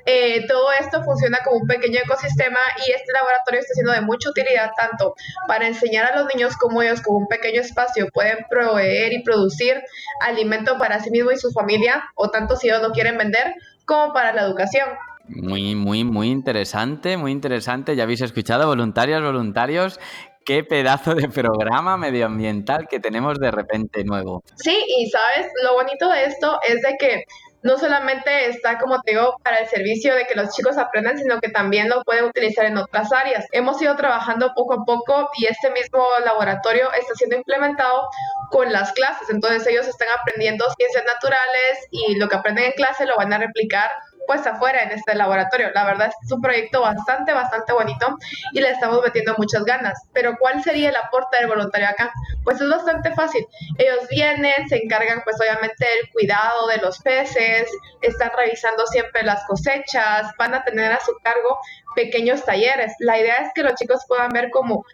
eh, 0.06 0.46
todo 0.46 0.72
esto 0.72 1.02
funciona 1.02 1.38
como 1.44 1.58
un 1.58 1.66
pequeño 1.66 2.00
ecosistema 2.04 2.58
y 2.86 2.92
este 2.92 3.12
laboratorio 3.12 3.60
está 3.60 3.74
siendo 3.74 3.92
de 3.92 4.00
mucha 4.00 4.30
utilidad 4.30 4.70
tanto 4.76 5.14
para 5.46 5.66
enseñar 5.66 6.12
a 6.12 6.16
los 6.16 6.34
niños 6.34 6.56
cómo 6.56 6.82
ellos 6.82 7.00
con 7.02 7.16
un 7.16 7.28
pequeño 7.28 7.60
espacio 7.60 8.08
pueden 8.12 8.38
proveer 8.48 9.12
y 9.12 9.22
producir 9.22 9.82
alimento 10.20 10.78
para 10.78 11.00
sí 11.00 11.10
mismos 11.10 11.34
y 11.34 11.38
su 11.38 11.52
familia, 11.52 12.04
o 12.14 12.30
tanto 12.30 12.56
si 12.56 12.68
ellos 12.68 12.82
lo 12.82 12.90
quieren 12.92 13.16
vender, 13.16 13.54
como 13.84 14.12
para 14.12 14.32
la 14.32 14.42
educación. 14.42 14.88
Muy, 15.28 15.74
muy, 15.74 16.04
muy 16.04 16.30
interesante, 16.30 17.16
muy 17.16 17.32
interesante. 17.32 17.94
Ya 17.96 18.02
habéis 18.02 18.22
escuchado, 18.22 18.66
voluntarios, 18.66 19.22
voluntarios. 19.22 20.00
Qué 20.44 20.64
pedazo 20.64 21.14
de 21.14 21.28
programa 21.28 21.96
medioambiental 21.96 22.88
que 22.88 22.98
tenemos 22.98 23.38
de 23.38 23.50
repente 23.50 24.04
nuevo. 24.04 24.42
Sí, 24.56 24.76
y 24.98 25.08
sabes, 25.08 25.46
lo 25.62 25.74
bonito 25.74 26.08
de 26.08 26.24
esto 26.24 26.58
es 26.68 26.82
de 26.82 26.96
que 26.98 27.24
no 27.62 27.78
solamente 27.78 28.48
está, 28.48 28.78
como 28.78 29.00
te 29.02 29.12
digo, 29.12 29.36
para 29.42 29.58
el 29.58 29.68
servicio 29.68 30.14
de 30.14 30.26
que 30.26 30.34
los 30.34 30.50
chicos 30.54 30.78
aprendan, 30.78 31.18
sino 31.18 31.40
que 31.40 31.48
también 31.48 31.88
lo 31.88 32.02
pueden 32.02 32.24
utilizar 32.24 32.66
en 32.66 32.76
otras 32.76 33.12
áreas. 33.12 33.46
Hemos 33.52 33.80
ido 33.80 33.96
trabajando 33.96 34.52
poco 34.54 34.74
a 34.74 34.84
poco 34.84 35.30
y 35.38 35.46
este 35.46 35.70
mismo 35.70 36.04
laboratorio 36.24 36.92
está 36.92 37.14
siendo 37.14 37.36
implementado 37.36 38.08
con 38.50 38.72
las 38.72 38.92
clases. 38.92 39.30
Entonces 39.30 39.66
ellos 39.66 39.86
están 39.86 40.08
aprendiendo 40.20 40.64
ciencias 40.76 41.04
naturales 41.04 41.88
y 41.90 42.16
lo 42.16 42.28
que 42.28 42.36
aprenden 42.36 42.64
en 42.64 42.72
clase 42.72 43.06
lo 43.06 43.16
van 43.16 43.32
a 43.32 43.38
replicar 43.38 43.90
pues 44.26 44.46
afuera 44.46 44.82
en 44.82 44.92
este 44.92 45.14
laboratorio. 45.14 45.70
La 45.74 45.84
verdad 45.84 46.10
es 46.22 46.32
un 46.32 46.40
proyecto 46.40 46.80
bastante, 46.80 47.32
bastante 47.32 47.72
bonito 47.72 48.16
y 48.52 48.60
le 48.60 48.70
estamos 48.70 49.00
metiendo 49.02 49.34
muchas 49.38 49.64
ganas. 49.64 50.00
Pero 50.12 50.36
¿cuál 50.38 50.62
sería 50.62 50.90
el 50.90 50.96
aporte 50.96 51.38
del 51.38 51.48
voluntario 51.48 51.88
acá? 51.88 52.12
Pues 52.44 52.60
es 52.60 52.68
bastante 52.68 53.12
fácil. 53.12 53.46
Ellos 53.78 54.08
vienen, 54.10 54.68
se 54.68 54.76
encargan 54.76 55.22
pues 55.24 55.36
obviamente 55.40 55.84
del 55.84 56.10
cuidado 56.12 56.66
de 56.68 56.78
los 56.78 56.98
peces, 56.98 57.68
están 58.00 58.30
revisando 58.36 58.86
siempre 58.86 59.22
las 59.22 59.44
cosechas, 59.44 60.32
van 60.38 60.54
a 60.54 60.64
tener 60.64 60.92
a 60.92 61.00
su 61.00 61.12
cargo 61.22 61.58
pequeños 61.94 62.44
talleres. 62.44 62.94
La 62.98 63.18
idea 63.18 63.36
es 63.38 63.52
que 63.54 63.62
los 63.62 63.74
chicos 63.74 64.04
puedan 64.06 64.30
ver 64.30 64.50
cómo 64.50 64.84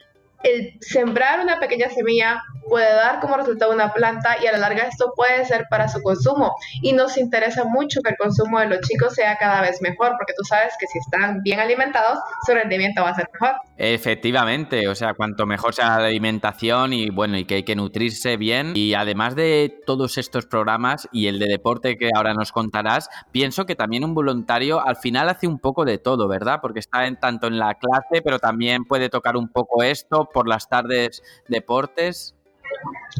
el 0.42 0.78
sembrar 0.80 1.40
una 1.40 1.59
pequeña 1.59 1.88
semilla 1.88 2.42
puede 2.68 2.92
dar 2.92 3.21
como 3.21 3.37
resultado 3.37 3.73
una 3.73 3.92
planta 3.92 4.37
y 4.42 4.47
a 4.47 4.52
la 4.52 4.59
larga 4.59 4.85
esto 4.85 5.12
puede 5.16 5.45
ser 5.45 5.66
para 5.71 5.88
su 5.88 6.02
consumo. 6.02 6.54
Y 6.83 6.92
nos 6.92 7.16
interesa 7.16 7.64
mucho 7.64 8.00
que 8.02 8.11
el 8.11 8.16
consumo 8.16 8.61
de 8.61 8.66
los 8.66 8.80
chicos 8.80 9.14
sea 9.14 9.37
cada 9.38 9.62
vez 9.62 9.80
mejor, 9.80 10.12
porque 10.18 10.35
tú 10.37 10.45
sabes 10.45 10.75
que 10.78 10.87
si 10.87 10.99
están 10.99 11.42
bien 11.42 11.61
alimentados, 11.61 12.18
su 12.47 12.52
rendimiento 12.52 13.02
va 13.02 13.11
a 13.11 13.14
ser 13.14 13.28
mejor. 13.33 13.57
Efectivamente, 13.76 14.88
o 14.88 14.95
sea, 14.95 15.14
cuanto 15.14 15.47
mejor 15.47 15.75
sea 15.75 15.99
la 15.99 16.07
alimentación 16.07 16.92
y 16.92 17.11
bueno, 17.11 17.38
y 17.38 17.45
que 17.45 17.57
hay 17.57 17.62
que 17.62 17.76
nutrirse 17.76 18.37
bien. 18.37 18.73
Y 18.75 18.95
además 18.95 19.35
de 19.35 19.80
todos 19.87 20.18
estos 20.18 20.47
programas 20.47 21.09
y 21.12 21.26
el 21.28 21.38
de 21.38 21.47
deporte 21.47 21.97
que 21.97 22.11
ahora 22.14 22.35
nos 22.35 22.52
contarás, 22.52 23.09
pienso 23.33 23.66
que 23.66 23.76
también 23.76 24.04
un 24.04 24.14
voluntario 24.14 24.87
al 24.87 24.97
final 24.97 25.28
hace 25.28 25.47
un 25.47 25.59
poco 25.59 25.85
de 25.85 25.99
todo, 25.99 26.28
¿verdad? 26.28 26.59
Porque 26.61 26.80
está 26.80 27.07
en, 27.07 27.18
tanto 27.18 27.47
en 27.47 27.59
la 27.59 27.75
clase, 27.75 28.23
pero 28.23 28.38
también 28.38 28.85
puede 28.85 29.09
tocar 29.09 29.37
un 29.37 29.49
poco 29.49 29.83
esto 29.83 30.28
por 30.33 30.49
las 30.49 30.69
tardes 30.69 31.23
deportes. 31.49 32.35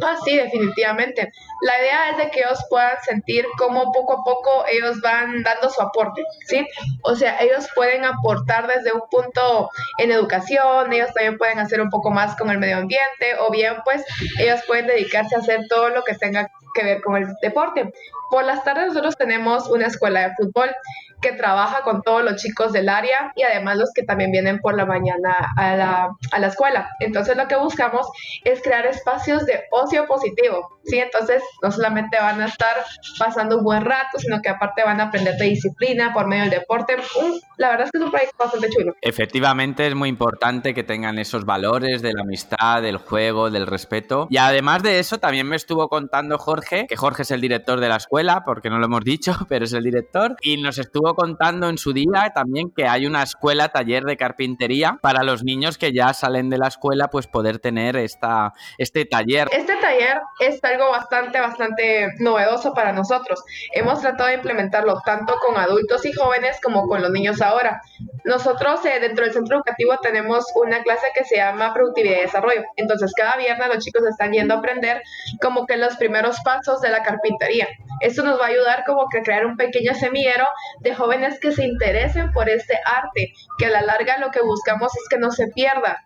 Ah, 0.03 0.17
sí, 0.25 0.37
definitivamente. 0.37 1.33
La 1.63 1.79
idea 1.81 2.11
es 2.11 2.17
de 2.19 2.31
que 2.31 2.41
ellos 2.41 2.65
puedan 2.71 2.97
sentir 3.03 3.45
cómo 3.57 3.91
poco 3.93 4.21
a 4.21 4.25
poco 4.25 4.65
ellos 4.71 5.01
van 5.01 5.43
dando 5.43 5.69
su 5.71 5.81
aporte, 5.83 6.23
¿sí? 6.47 6.67
O 7.03 7.17
sea, 7.17 7.39
ellos 7.41 7.69
pueden 7.75 8.05
aportar 8.05 8.67
desde 8.69 8.93
un 8.93 9.03
punto 9.11 9.71
en 9.99 10.13
educación, 10.13 10.93
ellos 10.93 11.13
también 11.15 11.37
pueden 11.37 11.59
hacer 11.59 11.81
un 11.81 11.91
poco 11.91 12.11
más 12.11 12.37
con 12.37 12.51
el 12.51 12.59
medio 12.59 12.77
ambiente, 12.77 13.37
o 13.41 13.51
bien 13.51 13.75
pues 13.85 14.05
ellos 14.39 14.61
pueden 14.67 14.87
dedicarse 14.87 15.35
a 15.35 15.39
hacer 15.39 15.67
todo 15.69 15.89
lo 15.89 16.03
que 16.05 16.15
tenga 16.15 16.49
que 16.75 16.85
ver 16.85 17.03
con 17.03 17.17
el 17.17 17.27
deporte. 17.43 17.93
Por 18.31 18.45
las 18.45 18.63
tardes 18.63 18.89
nosotros 18.89 19.17
tenemos 19.17 19.69
una 19.69 19.87
escuela 19.87 20.29
de 20.29 20.35
fútbol 20.35 20.71
que 21.21 21.33
trabaja 21.33 21.83
con 21.83 22.03
todos 22.03 22.23
los 22.23 22.37
chicos 22.37 22.73
del 22.73 22.89
área 22.89 23.33
y 23.35 23.43
además 23.43 23.77
los 23.77 23.91
que 23.93 24.05
también 24.05 24.31
vienen 24.31 24.61
por 24.61 24.77
la 24.77 24.87
mañana 24.87 25.53
a 25.57 25.75
la, 25.75 26.17
a 26.31 26.39
la 26.39 26.47
escuela. 26.47 26.89
Entonces 27.01 27.37
lo 27.37 27.49
que 27.49 27.57
buscamos 27.57 28.07
es 28.45 28.63
crear 28.63 28.87
espacios 28.87 29.38
de 29.47 29.65
ocio 29.71 30.07
positivo, 30.07 30.81
¿sí? 30.85 30.99
Entonces 30.99 31.43
no 31.63 31.71
solamente 31.71 32.19
van 32.19 32.41
a 32.41 32.47
estar 32.47 32.77
pasando 33.19 33.59
un 33.59 33.65
buen 33.65 33.85
rato, 33.85 34.19
sino 34.19 34.41
que 34.43 34.49
aparte 34.49 34.85
van 34.85 35.01
a 35.01 35.05
aprender 35.05 35.37
de 35.37 35.47
disciplina 35.47 36.13
por 36.13 36.27
medio 36.27 36.45
del 36.45 36.61
deporte. 36.61 36.97
La 37.59 37.71
verdad 37.71 37.87
es 37.87 37.91
que 37.91 37.99
es 37.99 38.05
un 38.05 38.11
proyecto 38.11 38.37
bastante 38.39 38.69
chulo. 38.71 38.95
Efectivamente 39.01 39.87
es 39.87 39.95
muy 39.95 40.09
importante 40.09 40.75
que 40.75 40.85
tengan 40.85 41.19
esos 41.19 41.45
valores 41.45 42.03
de 42.03 42.13
la 42.13 42.23
amistad, 42.23 42.83
del 42.83 42.99
juego, 42.99 43.51
del 43.51 43.67
respeto. 43.67 44.29
Y 44.31 44.37
además 44.37 44.83
de 44.83 45.01
eso 45.01 45.19
también 45.19 45.49
me 45.49 45.57
estuvo 45.57 45.89
contando 45.89 46.39
Jorge, 46.39 46.87
que 46.89 46.97
Jorge 46.97 47.23
es 47.23 47.31
el 47.33 47.41
director 47.41 47.81
de 47.81 47.89
la 47.89 47.97
escuela, 47.97 48.43
porque 48.47 48.71
no 48.71 48.79
lo 48.79 48.87
hemos 48.87 49.05
dicho, 49.05 49.33
pero 49.49 49.65
es 49.65 49.73
el 49.73 49.85
director, 49.85 50.37
y 50.41 50.57
nos 50.57 50.79
estuvo 50.79 51.15
contando 51.15 51.69
en 51.69 51.79
su 51.79 51.93
día 51.93 52.33
también 52.35 52.71
que 52.75 52.87
hay 52.87 53.07
una 53.07 53.23
escuela, 53.23 53.69
taller 53.69 54.05
de 54.05 54.17
carpintería 54.17 54.99
para 55.03 55.25
los 55.25 55.43
niños 55.43 55.79
que 55.79 55.93
ya 55.93 56.15
salen 56.15 56.51
de 56.51 56.59
la 56.59 56.69
escuela, 56.69 57.09
pues 57.09 57.27
poder 57.27 57.59
tener 57.59 57.97
esta, 57.97 58.53
este 58.79 59.05
taller. 59.05 59.49
Este 59.51 59.75
taller 59.77 60.21
es 60.41 60.63
algo 60.63 60.91
bastante, 60.91 61.41
bastante 61.41 62.09
novedoso 62.21 62.73
para 62.73 62.93
nosotros. 62.93 63.43
Hemos 63.73 64.01
tratado 64.01 64.29
de 64.29 64.37
implementarlo 64.37 65.01
tanto 65.05 65.35
con 65.45 65.57
adultos 65.57 66.05
y 66.07 66.13
jóvenes 66.13 66.59
como 66.63 66.87
con 66.87 67.03
los 67.03 67.11
niños 67.11 67.41
ahora. 67.49 67.81
Nosotros 68.25 68.85
eh, 68.85 69.01
dentro 69.01 69.25
del 69.25 69.33
centro 69.33 69.57
educativo 69.57 69.97
tenemos 70.03 70.45
una 70.55 70.83
clase 70.83 71.07
que 71.15 71.25
se 71.25 71.37
llama 71.37 71.73
productividad 71.73 72.19
y 72.19 72.23
desarrollo. 72.23 72.63
Entonces 72.77 73.13
cada 73.17 73.37
viernes 73.37 73.69
los 73.69 73.85
chicos 73.85 74.03
están 74.07 74.33
yendo 74.33 74.55
a 74.55 74.59
aprender 74.59 75.03
como 75.41 75.67
que 75.67 75.77
los 75.77 75.97
primeros 75.97 76.41
pasos 76.45 76.81
de 76.81 76.91
la 76.91 77.03
carpintería. 77.03 77.69
Esto 78.01 78.23
nos 78.23 78.41
va 78.41 78.47
a 78.47 78.49
ayudar 78.49 78.85
como 78.87 79.09
que 79.09 79.19
a 79.19 79.23
crear 79.23 79.47
un 79.47 79.57
pequeño 79.57 79.95
semillero 79.95 80.47
de 80.81 80.95
jóvenes 80.95 81.39
que 81.41 81.53
se 81.53 81.65
interesen 81.65 82.33
por 82.33 82.49
este 82.49 82.79
arte, 82.85 83.33
que 83.59 83.67
a 83.67 83.71
la 83.71 83.83
larga 83.83 84.19
lo 84.19 84.31
que 84.31 84.41
buscamos 84.43 84.95
es 84.97 85.09
que 85.09 85.19
no 85.19 85.31
se 85.31 85.49
pierda. 85.49 86.05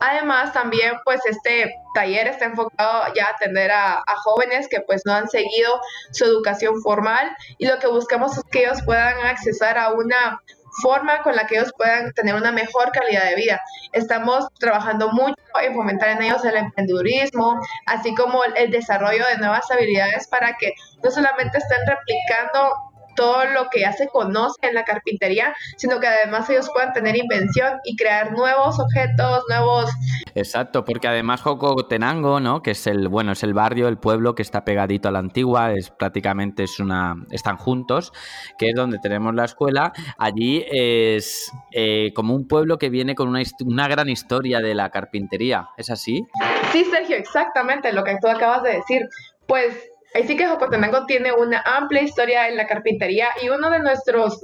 Además, 0.00 0.52
también 0.52 0.94
pues 1.04 1.20
este 1.26 1.74
taller 1.94 2.26
está 2.26 2.46
enfocado 2.46 3.04
ya 3.14 3.26
a 3.26 3.30
atender 3.30 3.70
a, 3.70 3.98
a, 3.98 4.16
jóvenes 4.24 4.66
que 4.68 4.80
pues 4.80 5.02
no 5.04 5.12
han 5.12 5.28
seguido 5.28 5.80
su 6.10 6.24
educación 6.24 6.82
formal 6.82 7.36
y 7.58 7.66
lo 7.66 7.78
que 7.78 7.86
buscamos 7.86 8.36
es 8.36 8.44
que 8.50 8.64
ellos 8.64 8.82
puedan 8.84 9.24
accesar 9.24 9.78
a 9.78 9.92
una 9.92 10.40
forma 10.80 11.22
con 11.22 11.36
la 11.36 11.46
que 11.46 11.56
ellos 11.56 11.72
puedan 11.76 12.12
tener 12.12 12.34
una 12.34 12.52
mejor 12.52 12.92
calidad 12.92 13.24
de 13.24 13.34
vida. 13.34 13.60
Estamos 13.92 14.46
trabajando 14.58 15.10
mucho 15.12 15.34
en 15.60 15.74
fomentar 15.74 16.10
en 16.10 16.22
ellos 16.22 16.44
el 16.44 16.56
emprendedurismo, 16.56 17.60
así 17.86 18.14
como 18.14 18.42
el 18.44 18.70
desarrollo 18.70 19.26
de 19.26 19.38
nuevas 19.38 19.70
habilidades 19.70 20.28
para 20.28 20.56
que 20.56 20.72
no 21.02 21.10
solamente 21.10 21.58
estén 21.58 21.86
replicando 21.86 22.91
todo 23.14 23.44
lo 23.46 23.68
que 23.70 23.80
ya 23.80 23.92
se 23.92 24.08
conoce 24.08 24.56
en 24.62 24.74
la 24.74 24.84
carpintería, 24.84 25.54
sino 25.76 26.00
que 26.00 26.06
además 26.06 26.48
ellos 26.50 26.70
puedan 26.72 26.92
tener 26.92 27.16
invención 27.16 27.78
y 27.84 27.96
crear 27.96 28.32
nuevos 28.32 28.78
objetos, 28.78 29.42
nuevos... 29.48 29.90
Exacto, 30.34 30.84
porque 30.84 31.08
además 31.08 31.42
Jocotenango, 31.42 32.40
¿no? 32.40 32.62
Que 32.62 32.72
es 32.72 32.86
el, 32.86 33.08
bueno, 33.08 33.32
es 33.32 33.42
el 33.42 33.54
barrio, 33.54 33.88
el 33.88 33.98
pueblo 33.98 34.34
que 34.34 34.42
está 34.42 34.64
pegadito 34.64 35.08
a 35.08 35.12
la 35.12 35.18
antigua, 35.18 35.72
es 35.72 35.90
prácticamente 35.90 36.64
es 36.64 36.80
una, 36.80 37.16
están 37.30 37.56
juntos, 37.56 38.12
que 38.58 38.70
es 38.70 38.74
donde 38.74 38.98
tenemos 38.98 39.34
la 39.34 39.44
escuela. 39.44 39.92
Allí 40.18 40.64
es 40.70 41.50
eh, 41.72 42.12
como 42.14 42.34
un 42.34 42.48
pueblo 42.48 42.78
que 42.78 42.88
viene 42.90 43.14
con 43.14 43.28
una, 43.28 43.42
una 43.64 43.88
gran 43.88 44.08
historia 44.08 44.60
de 44.60 44.74
la 44.74 44.90
carpintería, 44.90 45.68
¿es 45.76 45.90
así? 45.90 46.26
Sí, 46.72 46.84
Sergio, 46.84 47.16
exactamente 47.16 47.92
lo 47.92 48.04
que 48.04 48.16
tú 48.20 48.28
acabas 48.28 48.62
de 48.62 48.74
decir. 48.74 49.08
Pues 49.46 49.91
Así 50.14 50.36
que 50.36 50.46
Jocotenango 50.46 51.06
tiene 51.06 51.32
una 51.32 51.62
amplia 51.64 52.02
historia 52.02 52.48
en 52.48 52.56
la 52.56 52.66
carpintería 52.66 53.28
y 53.42 53.48
uno 53.48 53.70
de 53.70 53.80
nuestros 53.80 54.42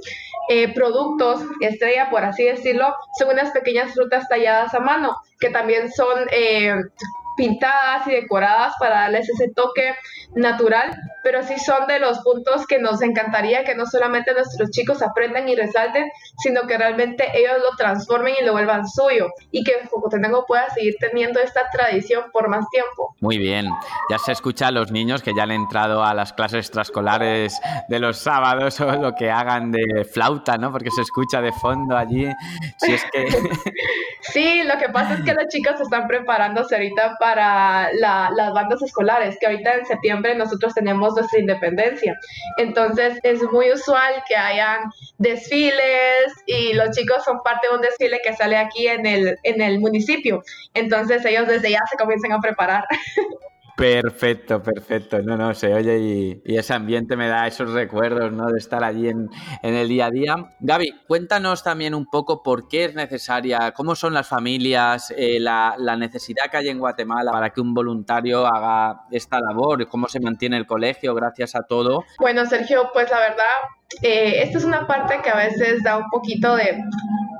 eh, 0.49 0.73
productos 0.73 1.43
estrella, 1.61 2.09
por 2.09 2.23
así 2.23 2.43
decirlo, 2.43 2.95
son 3.17 3.29
unas 3.29 3.51
pequeñas 3.51 3.93
frutas 3.93 4.27
talladas 4.27 4.73
a 4.73 4.79
mano, 4.79 5.15
que 5.39 5.49
también 5.49 5.91
son 5.91 6.27
eh, 6.31 6.73
pintadas 7.39 8.05
y 8.07 8.11
decoradas 8.11 8.73
para 8.81 8.95
darles 8.95 9.29
ese 9.29 9.49
toque 9.55 9.95
natural, 10.35 10.93
pero 11.23 11.41
sí 11.41 11.57
son 11.57 11.87
de 11.87 11.97
los 11.97 12.19
puntos 12.19 12.67
que 12.67 12.79
nos 12.79 13.01
encantaría 13.01 13.63
que 13.63 13.75
no 13.75 13.85
solamente 13.85 14.33
nuestros 14.33 14.69
chicos 14.71 15.01
aprendan 15.01 15.47
y 15.47 15.55
resalten, 15.55 16.03
sino 16.43 16.63
que 16.67 16.77
realmente 16.77 17.25
ellos 17.33 17.53
lo 17.59 17.77
transformen 17.77 18.35
y 18.41 18.43
lo 18.43 18.51
vuelvan 18.51 18.85
suyo 18.89 19.27
y 19.51 19.63
que 19.63 19.71
Jocotenango 19.89 20.45
pueda 20.45 20.69
seguir 20.71 20.95
teniendo 20.99 21.39
esta 21.39 21.69
tradición 21.71 22.25
por 22.33 22.49
más 22.49 22.65
tiempo. 22.71 23.15
Muy 23.21 23.37
bien, 23.37 23.67
ya 24.09 24.19
se 24.19 24.33
escucha 24.33 24.67
a 24.67 24.71
los 24.71 24.91
niños 24.91 25.23
que 25.23 25.33
ya 25.33 25.43
han 25.43 25.51
entrado 25.51 26.03
a 26.03 26.13
las 26.13 26.33
clases 26.33 26.65
extraescolares 26.65 27.57
de 27.87 27.99
los 27.99 28.17
sábados 28.17 28.81
o 28.81 28.91
lo 28.91 29.15
que 29.15 29.31
hagan 29.31 29.71
de 29.71 30.03
flauta, 30.03 30.57
¿no? 30.57 30.73
Porque 30.73 30.91
se 30.91 31.03
escucha 31.03 31.39
de 31.39 31.53
fondo 31.53 31.95
allí. 31.95 32.27
Si 32.79 32.93
es 32.93 33.05
que... 33.13 33.27
sí, 34.21 34.63
lo 34.63 34.77
que 34.77 34.89
pasa 34.89 35.13
es 35.13 35.21
que 35.23 35.33
los 35.33 35.47
chicos 35.47 35.79
están 35.79 36.05
preparándose 36.05 36.75
ahorita 36.75 37.15
para 37.17 37.28
para 37.29 37.93
las 37.93 38.53
bandas 38.53 38.81
escolares, 38.81 39.37
que 39.39 39.45
ahorita 39.45 39.75
en 39.75 39.85
septiembre 39.85 40.35
nosotros 40.35 40.73
tenemos 40.73 41.13
nuestra 41.15 41.39
independencia. 41.39 42.17
Entonces 42.57 43.19
es 43.21 43.43
muy 43.51 43.71
usual 43.71 44.13
que 44.27 44.35
hayan 44.35 44.89
desfiles 45.19 46.33
y 46.47 46.73
los 46.73 46.89
chicos 46.97 47.23
son 47.23 47.37
parte 47.43 47.67
de 47.67 47.75
un 47.75 47.81
desfile 47.81 48.19
que 48.23 48.35
sale 48.35 48.57
aquí 48.57 48.87
en 48.87 49.05
el, 49.05 49.37
en 49.43 49.61
el 49.61 49.79
municipio. 49.79 50.41
Entonces 50.73 51.23
ellos 51.23 51.47
desde 51.47 51.69
ya 51.69 51.81
se 51.89 51.97
comienzan 51.97 52.31
a 52.31 52.39
preparar. 52.39 52.85
Perfecto, 53.79 54.61
perfecto. 54.61 55.21
No, 55.21 55.37
no, 55.37 55.53
se 55.53 55.73
oye 55.73 55.97
y, 55.99 56.41
ese 56.57 56.73
ambiente 56.73 57.15
me 57.15 57.29
da 57.29 57.47
esos 57.47 57.71
recuerdos, 57.71 58.29
¿no? 58.33 58.47
De 58.47 58.59
estar 58.59 58.83
allí 58.83 59.07
en, 59.07 59.29
el 59.63 59.87
día 59.87 60.07
a 60.07 60.11
día. 60.11 60.35
Gaby, 60.59 61.03
cuéntanos 61.07 61.63
también 61.63 61.95
un 61.95 62.05
poco 62.05 62.43
por 62.43 62.67
qué 62.67 62.85
es 62.85 62.93
necesaria, 62.93 63.71
cómo 63.71 63.95
son 63.95 64.13
las 64.13 64.27
familias, 64.27 65.13
eh, 65.15 65.39
la, 65.39 65.77
necesidad 65.97 66.51
que 66.51 66.57
hay 66.57 66.67
en 66.67 66.79
Guatemala 66.79 67.31
para 67.31 67.51
que 67.51 67.61
un 67.61 67.73
voluntario 67.73 68.45
haga 68.45 69.03
esta 69.11 69.39
labor, 69.39 69.87
cómo 69.87 70.09
se 70.09 70.19
mantiene 70.19 70.57
el 70.57 70.67
colegio 70.67 71.15
gracias 71.15 71.55
a 71.55 71.63
todo. 71.63 72.03
Bueno, 72.19 72.45
Sergio, 72.45 72.89
pues 72.91 73.09
la 73.09 73.19
verdad, 73.19 73.45
eh, 74.01 74.43
esta 74.43 74.57
es 74.57 74.65
una 74.65 74.87
parte 74.87 75.21
que 75.23 75.29
a 75.29 75.37
veces 75.37 75.83
da 75.83 75.97
un 75.97 76.09
poquito 76.09 76.55
de 76.57 76.83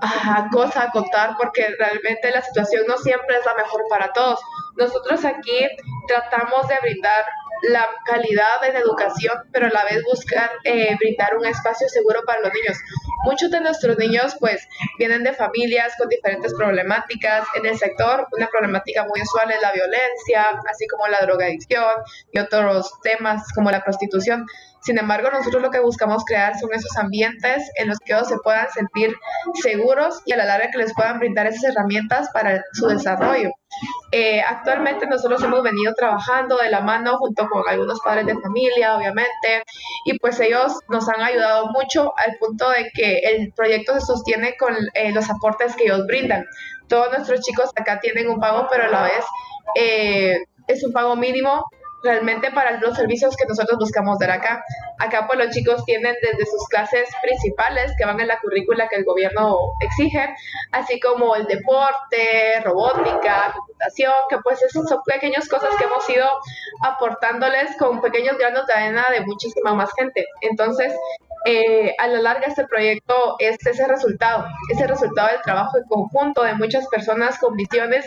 ah, 0.02 0.48
cosa 0.54 0.84
a 0.84 0.92
contar 0.92 1.36
porque 1.38 1.68
realmente 1.78 2.32
la 2.32 2.42
situación 2.42 2.84
no 2.88 2.98
siempre 2.98 3.36
es 3.38 3.46
la 3.46 3.56
mejor 3.56 3.82
para 3.90 4.14
todos. 4.14 4.40
Nosotros 4.80 5.26
aquí 5.26 5.68
tratamos 6.08 6.68
de 6.70 6.76
brindar 6.82 7.26
la 7.64 7.86
calidad 8.06 8.62
de 8.62 8.74
la 8.74 8.80
educación, 8.80 9.38
pero 9.52 9.68
a 9.68 9.70
la 9.70 9.84
vez 9.84 10.02
buscar 10.06 10.50
eh, 10.64 10.96
brindar 10.98 11.36
un 11.38 11.46
espacio 11.46 11.88
seguro 11.90 12.22
para 12.26 12.40
los 12.40 12.54
niños. 12.54 12.78
Muchos 13.26 13.52
de 13.52 13.60
nuestros 13.60 13.98
niños 13.98 14.36
pues 14.40 14.66
vienen 14.98 15.24
de 15.24 15.34
familias 15.34 15.94
con 15.98 16.08
diferentes 16.08 16.54
problemáticas. 16.54 17.46
En 17.56 17.66
el 17.66 17.78
sector 17.78 18.28
una 18.32 18.48
problemática 18.48 19.06
muy 19.06 19.22
usual 19.22 19.52
es 19.52 19.62
la 19.62 19.74
violencia, 19.74 20.62
así 20.70 20.88
como 20.88 21.08
la 21.08 21.20
drogadicción 21.22 21.96
y 22.32 22.40
otros 22.40 22.94
temas 23.02 23.52
como 23.54 23.72
la 23.72 23.84
prostitución. 23.84 24.46
Sin 24.82 24.98
embargo, 24.98 25.30
nosotros 25.32 25.62
lo 25.62 25.72
que 25.72 25.80
buscamos 25.80 26.24
crear 26.26 26.58
son 26.58 26.74
esos 26.74 26.96
ambientes 26.98 27.70
en 27.76 27.90
los 27.90 27.98
que 28.00 28.14
ellos 28.14 28.28
se 28.28 28.38
puedan 28.38 28.70
sentir 28.72 29.14
seguros 29.62 30.22
y 30.26 30.34
a 30.34 30.38
la 30.38 30.46
larga 30.46 30.70
que 30.72 30.78
les 30.78 30.94
puedan 30.94 31.20
brindar 31.20 31.48
esas 31.48 31.64
herramientas 31.66 32.30
para 32.34 32.64
su 32.74 32.88
desarrollo. 32.88 33.52
Eh, 34.12 34.42
actualmente 34.42 35.06
nosotros 35.06 35.44
hemos 35.44 35.62
venido 35.62 35.94
trabajando 35.94 36.58
de 36.58 36.72
la 36.72 36.82
mano 36.82 37.18
junto 37.18 37.48
con 37.48 37.64
algunos 37.68 38.00
padres 38.00 38.26
de 38.26 38.40
familia, 38.40 38.96
obviamente, 38.96 39.64
y 40.06 40.18
pues 40.18 40.40
ellos 40.40 40.74
nos 40.88 41.08
han 41.10 41.22
ayudado 41.22 41.68
mucho 41.68 42.14
al 42.18 42.36
punto 42.40 42.70
de 42.70 42.90
que 42.94 43.20
el 43.20 43.54
proyecto 43.54 43.94
se 43.94 44.02
sostiene 44.02 44.56
con 44.58 44.76
eh, 44.94 45.12
los 45.12 45.30
aportes 45.30 45.76
que 45.76 45.84
ellos 45.86 46.08
brindan. 46.08 46.46
Todos 46.88 47.12
nuestros 47.12 47.42
chicos 47.42 47.70
acá 47.76 48.00
tienen 48.00 48.30
un 48.30 48.40
pago, 48.40 48.68
pero 48.72 48.86
a 48.86 48.90
la 48.90 49.04
vez 49.04 49.26
eh, 49.76 50.40
es 50.68 50.84
un 50.84 50.92
pago 50.92 51.16
mínimo 51.16 51.66
realmente 52.04 52.52
para 52.52 52.80
los 52.80 52.96
servicios 52.96 53.36
que 53.36 53.46
nosotros 53.46 53.78
buscamos 53.80 54.20
dar 54.20 54.32
acá. 54.32 54.64
Acá 55.00 55.26
pues 55.28 55.40
los 55.40 55.50
chicos 55.50 55.84
tienen 55.86 56.16
desde 56.22 56.46
sus 56.46 56.68
clases 56.68 57.10
principales 57.22 57.94
que 57.98 58.06
van 58.06 58.20
en 58.20 58.28
la 58.28 58.40
currícula 58.40 58.88
que 58.88 58.98
el 58.98 59.06
gobierno 59.06 59.58
exige, 59.82 60.34
así 60.72 61.00
como 61.00 61.36
el 61.36 61.46
deporte, 61.46 62.62
robótica, 62.64 63.54
computación, 63.56 64.14
que 64.30 64.38
pues 64.44 64.60
son 64.72 64.86
pequeñas 65.06 65.48
cosas 65.48 65.76
que 65.78 65.86
hemos 65.86 66.10
ido 66.10 66.28
aportándoles 66.82 67.76
con 67.78 68.02
pequeños 68.02 68.38
granos 68.38 68.66
de 68.68 68.74
arena 68.74 69.08
de 69.12 69.22
muchísima 69.22 69.74
más 69.74 69.92
gente. 69.98 70.26
Entonces, 70.42 70.94
eh, 71.50 71.96
a 71.98 72.08
la 72.08 72.22
larga 72.22 72.46
este 72.46 72.68
proyecto 72.68 73.36
es 73.40 73.58
ese 73.66 73.88
resultado, 73.88 74.46
ese 74.72 74.86
resultado 74.86 75.30
del 75.30 75.42
trabajo 75.42 75.80
en 75.80 75.84
conjunto 75.86 76.44
de 76.44 76.54
muchas 76.54 76.86
personas 76.90 77.40
con 77.40 77.56
visiones 77.56 78.06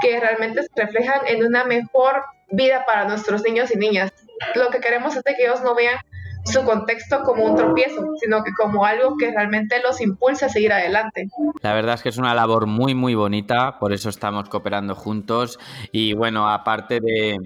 que 0.00 0.20
realmente 0.20 0.62
se 0.62 0.68
reflejan 0.76 1.26
en 1.26 1.44
una 1.44 1.64
mejor 1.64 2.22
vida 2.52 2.84
para 2.86 3.04
nuestros 3.04 3.42
niños 3.42 3.74
y 3.74 3.78
niñas. 3.78 4.12
Lo 4.54 4.70
que 4.70 4.78
queremos 4.78 5.16
es 5.16 5.24
que 5.24 5.34
ellos 5.42 5.62
no 5.62 5.74
vean 5.74 5.96
su 6.44 6.62
contexto 6.62 7.24
como 7.24 7.44
un 7.44 7.56
tropiezo, 7.56 8.04
sino 8.20 8.44
que 8.44 8.52
como 8.52 8.84
algo 8.84 9.16
que 9.16 9.32
realmente 9.32 9.82
los 9.82 10.00
impulsa 10.00 10.46
a 10.46 10.48
seguir 10.48 10.72
adelante. 10.72 11.28
La 11.62 11.74
verdad 11.74 11.96
es 11.96 12.02
que 12.04 12.08
es 12.10 12.18
una 12.18 12.36
labor 12.36 12.66
muy, 12.66 12.94
muy 12.94 13.16
bonita, 13.16 13.80
por 13.80 13.92
eso 13.92 14.10
estamos 14.10 14.48
cooperando 14.48 14.94
juntos 14.94 15.58
y 15.90 16.14
bueno, 16.14 16.48
aparte 16.48 17.00
de, 17.00 17.38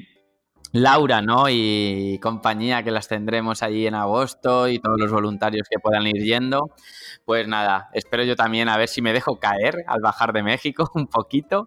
Laura, 0.72 1.20
¿no? 1.20 1.46
Y 1.48 2.18
compañía 2.22 2.84
que 2.84 2.92
las 2.92 3.08
tendremos 3.08 3.62
allí 3.62 3.86
en 3.86 3.94
agosto 3.94 4.68
y 4.68 4.78
todos 4.78 4.98
los 5.00 5.10
voluntarios 5.10 5.66
que 5.68 5.80
puedan 5.80 6.06
ir 6.06 6.22
yendo. 6.22 6.70
Pues 7.24 7.48
nada, 7.48 7.88
espero 7.92 8.22
yo 8.22 8.36
también 8.36 8.68
a 8.68 8.76
ver 8.76 8.88
si 8.88 9.02
me 9.02 9.12
dejo 9.12 9.40
caer 9.40 9.84
al 9.88 10.00
bajar 10.00 10.32
de 10.32 10.42
México 10.42 10.88
un 10.94 11.08
poquito, 11.08 11.66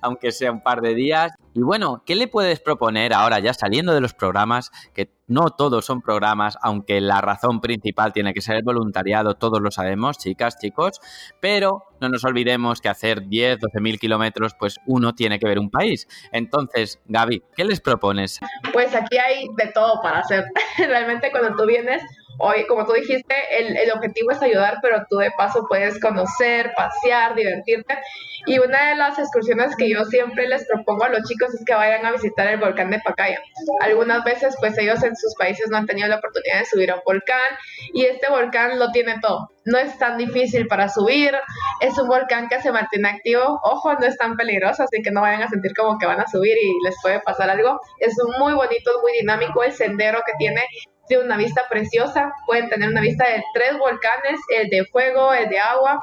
aunque 0.00 0.32
sea 0.32 0.50
un 0.50 0.62
par 0.62 0.80
de 0.80 0.94
días. 0.94 1.32
Y 1.54 1.60
bueno, 1.60 2.02
¿qué 2.04 2.16
le 2.16 2.26
puedes 2.26 2.60
proponer 2.60 3.14
ahora 3.14 3.38
ya 3.38 3.54
saliendo 3.54 3.94
de 3.94 4.00
los 4.00 4.14
programas? 4.14 4.70
Que 4.94 5.12
no 5.30 5.50
todos 5.50 5.86
son 5.86 6.02
programas, 6.02 6.58
aunque 6.60 7.00
la 7.00 7.20
razón 7.20 7.60
principal 7.60 8.12
tiene 8.12 8.34
que 8.34 8.42
ser 8.42 8.56
el 8.56 8.64
voluntariado, 8.64 9.34
todos 9.34 9.60
lo 9.60 9.70
sabemos, 9.70 10.18
chicas, 10.18 10.58
chicos, 10.58 11.00
pero 11.40 11.84
no 12.00 12.08
nos 12.08 12.24
olvidemos 12.24 12.80
que 12.80 12.88
hacer 12.88 13.28
10, 13.28 13.60
12 13.60 13.80
mil 13.80 13.98
kilómetros, 13.98 14.54
pues 14.58 14.78
uno 14.86 15.14
tiene 15.14 15.38
que 15.38 15.46
ver 15.46 15.58
un 15.58 15.70
país. 15.70 16.08
Entonces, 16.32 17.00
Gaby, 17.06 17.44
¿qué 17.54 17.64
les 17.64 17.80
propones? 17.80 18.40
Pues 18.72 18.94
aquí 18.94 19.18
hay 19.18 19.46
de 19.56 19.70
todo 19.72 20.00
para 20.02 20.18
hacer. 20.18 20.44
Realmente 20.78 21.30
cuando 21.30 21.56
tú 21.56 21.66
vienes, 21.66 22.02
hoy, 22.40 22.66
como 22.66 22.86
tú 22.86 22.92
dijiste, 22.92 23.34
el, 23.58 23.76
el, 23.76 23.90
objetivo 23.92 24.30
es 24.30 24.42
ayudar, 24.42 24.78
pero 24.82 25.04
tú 25.08 25.18
de 25.18 25.30
paso 25.36 25.66
puedes 25.68 26.00
conocer, 26.00 26.72
pasear, 26.76 27.34
divertirte. 27.34 27.98
Y 28.46 28.58
una 28.58 28.90
de 28.90 28.96
las 28.96 29.18
excursiones 29.18 29.76
que 29.76 29.90
yo 29.90 30.04
siempre 30.04 30.48
les 30.48 30.66
propongo 30.66 31.04
a 31.04 31.10
los 31.10 31.28
chicos 31.28 31.54
es 31.54 31.64
que 31.64 31.74
vayan 31.74 32.06
a 32.06 32.12
visitar 32.12 32.46
el 32.48 32.58
volcán 32.58 32.90
de 32.90 32.98
Pacaya. 33.00 33.40
Algunas 33.80 34.24
veces, 34.24 34.56
pues 34.60 34.78
ellos 34.78 35.02
en 35.02 35.14
sus 35.14 35.34
países 35.34 35.68
no 35.70 35.76
han 35.76 35.86
tenido 35.86 36.08
la 36.08 36.16
oportunidad 36.16 36.60
de 36.60 36.64
subir 36.64 36.90
a 36.90 36.96
un 36.96 37.02
volcán 37.04 37.50
y 37.92 38.06
este 38.06 38.30
volcán 38.30 38.78
lo 38.78 38.90
tiene 38.92 39.16
todo. 39.20 39.50
No 39.66 39.78
es 39.78 39.98
tan 39.98 40.16
difícil 40.16 40.66
para 40.66 40.88
subir, 40.88 41.34
es 41.80 41.98
un 41.98 42.08
volcán 42.08 42.48
que 42.48 42.60
se 42.62 42.72
mantiene 42.72 43.10
activo. 43.10 43.60
Ojo, 43.62 43.92
no 43.92 44.06
es 44.06 44.16
tan 44.16 44.36
peligroso, 44.36 44.84
así 44.84 45.02
que 45.02 45.10
no 45.10 45.20
vayan 45.20 45.42
a 45.42 45.48
sentir 45.48 45.72
como 45.76 45.98
que 45.98 46.06
van 46.06 46.20
a 46.20 46.26
subir 46.26 46.56
y 46.56 46.84
les 46.84 46.96
puede 47.02 47.20
pasar 47.20 47.50
algo. 47.50 47.78
Es 47.98 48.14
muy 48.38 48.54
bonito, 48.54 48.90
muy 49.02 49.12
dinámico 49.20 49.62
el 49.62 49.72
sendero 49.72 50.22
que 50.24 50.32
tiene 50.38 50.64
tiene 51.10 51.24
una 51.24 51.36
vista 51.36 51.64
preciosa, 51.68 52.32
pueden 52.46 52.68
tener 52.68 52.88
una 52.88 53.00
vista 53.00 53.26
de 53.26 53.42
tres 53.52 53.76
volcanes, 53.76 54.38
el 54.48 54.70
de 54.70 54.84
fuego, 54.84 55.34
el 55.34 55.48
de 55.48 55.58
agua 55.58 56.00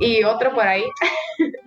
y 0.00 0.24
otro 0.24 0.52
por 0.52 0.66
ahí. 0.66 0.82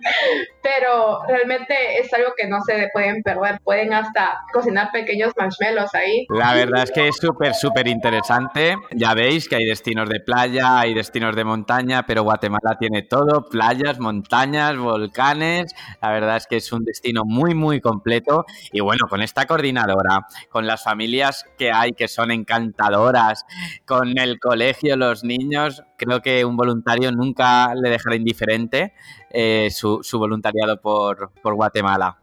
pero 0.62 1.20
realmente 1.28 1.74
es 2.00 2.12
algo 2.14 2.30
que 2.36 2.46
no 2.46 2.60
se 2.62 2.88
pueden 2.92 3.22
perder. 3.22 3.60
Pueden 3.62 3.92
hasta 3.92 4.40
cocinar 4.52 4.90
pequeños 4.92 5.32
marshmallows 5.36 5.94
ahí. 5.94 6.26
La 6.30 6.54
verdad 6.54 6.84
es 6.84 6.90
que 6.90 7.08
es 7.08 7.16
súper, 7.16 7.54
súper 7.54 7.86
interesante. 7.88 8.76
Ya 8.92 9.14
veis 9.14 9.48
que 9.48 9.56
hay 9.56 9.64
destinos 9.64 10.08
de 10.08 10.20
playa, 10.20 10.80
hay 10.80 10.94
destinos 10.94 11.36
de 11.36 11.44
montaña, 11.44 12.04
pero 12.06 12.22
Guatemala 12.22 12.76
tiene 12.78 13.02
todo, 13.02 13.48
playas, 13.48 13.98
montañas, 13.98 14.76
volcanes. 14.76 15.74
La 16.00 16.10
verdad 16.10 16.36
es 16.36 16.46
que 16.46 16.56
es 16.56 16.72
un 16.72 16.84
destino 16.84 17.22
muy, 17.24 17.54
muy 17.54 17.80
completo. 17.80 18.44
Y 18.72 18.80
bueno, 18.80 19.06
con 19.08 19.22
esta 19.22 19.46
coordinadora, 19.46 20.26
con 20.50 20.66
las 20.66 20.82
familias 20.82 21.44
que 21.58 21.72
hay 21.72 21.92
que 21.92 22.08
son 22.08 22.30
encantadoras, 22.30 23.44
con 23.84 24.18
el 24.18 24.38
colegio, 24.38 24.96
los 24.96 25.24
niños, 25.24 25.82
creo 25.98 26.20
que 26.20 26.44
un 26.44 26.56
voluntario 26.56 27.12
nunca 27.12 27.74
le 27.74 27.90
dejará 27.90 28.16
indiferente 28.16 28.92
eh, 29.34 29.68
su, 29.70 30.00
voluntariado 30.14 30.80
por, 30.80 31.30
Guatemala. 31.42 32.16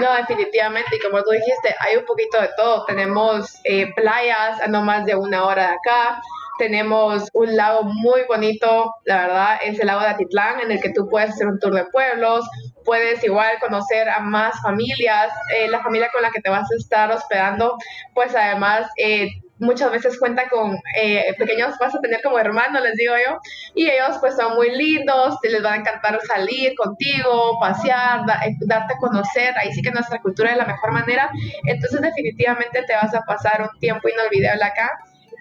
No, 0.00 0.14
definitivamente, 0.14 0.96
y 0.96 1.00
como 1.00 1.22
tú 1.22 1.30
dijiste, 1.30 1.74
hay 1.80 1.96
un 1.96 2.04
poquito 2.04 2.40
de 2.40 2.50
todo. 2.56 2.84
Tenemos 2.84 3.60
eh, 3.64 3.92
playas 3.94 4.60
a 4.60 4.66
no 4.66 4.82
más 4.82 5.04
de 5.04 5.14
una 5.14 5.44
hora 5.44 5.68
de 5.68 5.74
acá, 5.74 6.20
tenemos 6.58 7.30
un 7.32 7.56
lago 7.56 7.84
muy 7.84 8.22
bonito, 8.28 8.92
la 9.04 9.22
verdad, 9.22 9.58
es 9.64 9.78
el 9.78 9.86
lago 9.86 10.00
de 10.00 10.08
Atitlán, 10.08 10.60
en 10.60 10.72
el 10.72 10.80
que 10.80 10.92
tú 10.92 11.08
puedes 11.08 11.30
hacer 11.30 11.46
un 11.46 11.58
tour 11.58 11.72
de 11.72 11.84
pueblos, 11.86 12.46
puedes 12.84 13.22
igual 13.24 13.58
conocer 13.60 14.08
a 14.08 14.20
más 14.20 14.60
familias, 14.60 15.32
eh, 15.56 15.68
la 15.68 15.82
familia 15.82 16.10
con 16.12 16.20
la 16.20 16.30
que 16.30 16.40
te 16.40 16.50
vas 16.50 16.68
a 16.70 16.76
estar 16.76 17.10
hospedando, 17.12 17.76
pues 18.14 18.34
además 18.34 18.90
eh, 18.96 19.28
muchas 19.58 19.90
veces 19.90 20.18
cuenta 20.18 20.48
con 20.48 20.78
eh, 20.96 21.34
pequeños, 21.38 21.74
vas 21.78 21.94
a 21.94 22.00
tener 22.00 22.20
como 22.22 22.38
hermanos, 22.38 22.82
les 22.82 22.94
digo 22.94 23.14
yo, 23.16 23.38
y 23.74 23.88
ellos 23.88 24.16
pues 24.20 24.36
son 24.36 24.54
muy 24.54 24.70
lindos, 24.74 25.38
te 25.40 25.50
les 25.50 25.64
va 25.64 25.72
a 25.72 25.76
encantar 25.76 26.20
salir 26.26 26.74
contigo, 26.76 27.58
pasear, 27.60 28.22
darte 28.26 28.94
a 28.94 28.98
conocer, 28.98 29.54
ahí 29.58 29.72
sí 29.72 29.82
que 29.82 29.90
nuestra 29.90 30.20
cultura 30.20 30.50
es 30.50 30.56
la 30.56 30.66
mejor 30.66 30.92
manera, 30.92 31.30
entonces 31.66 32.00
definitivamente 32.00 32.82
te 32.82 32.94
vas 32.94 33.14
a 33.14 33.22
pasar 33.22 33.62
un 33.62 33.80
tiempo 33.80 34.08
inolvidable 34.08 34.64
acá 34.64 34.90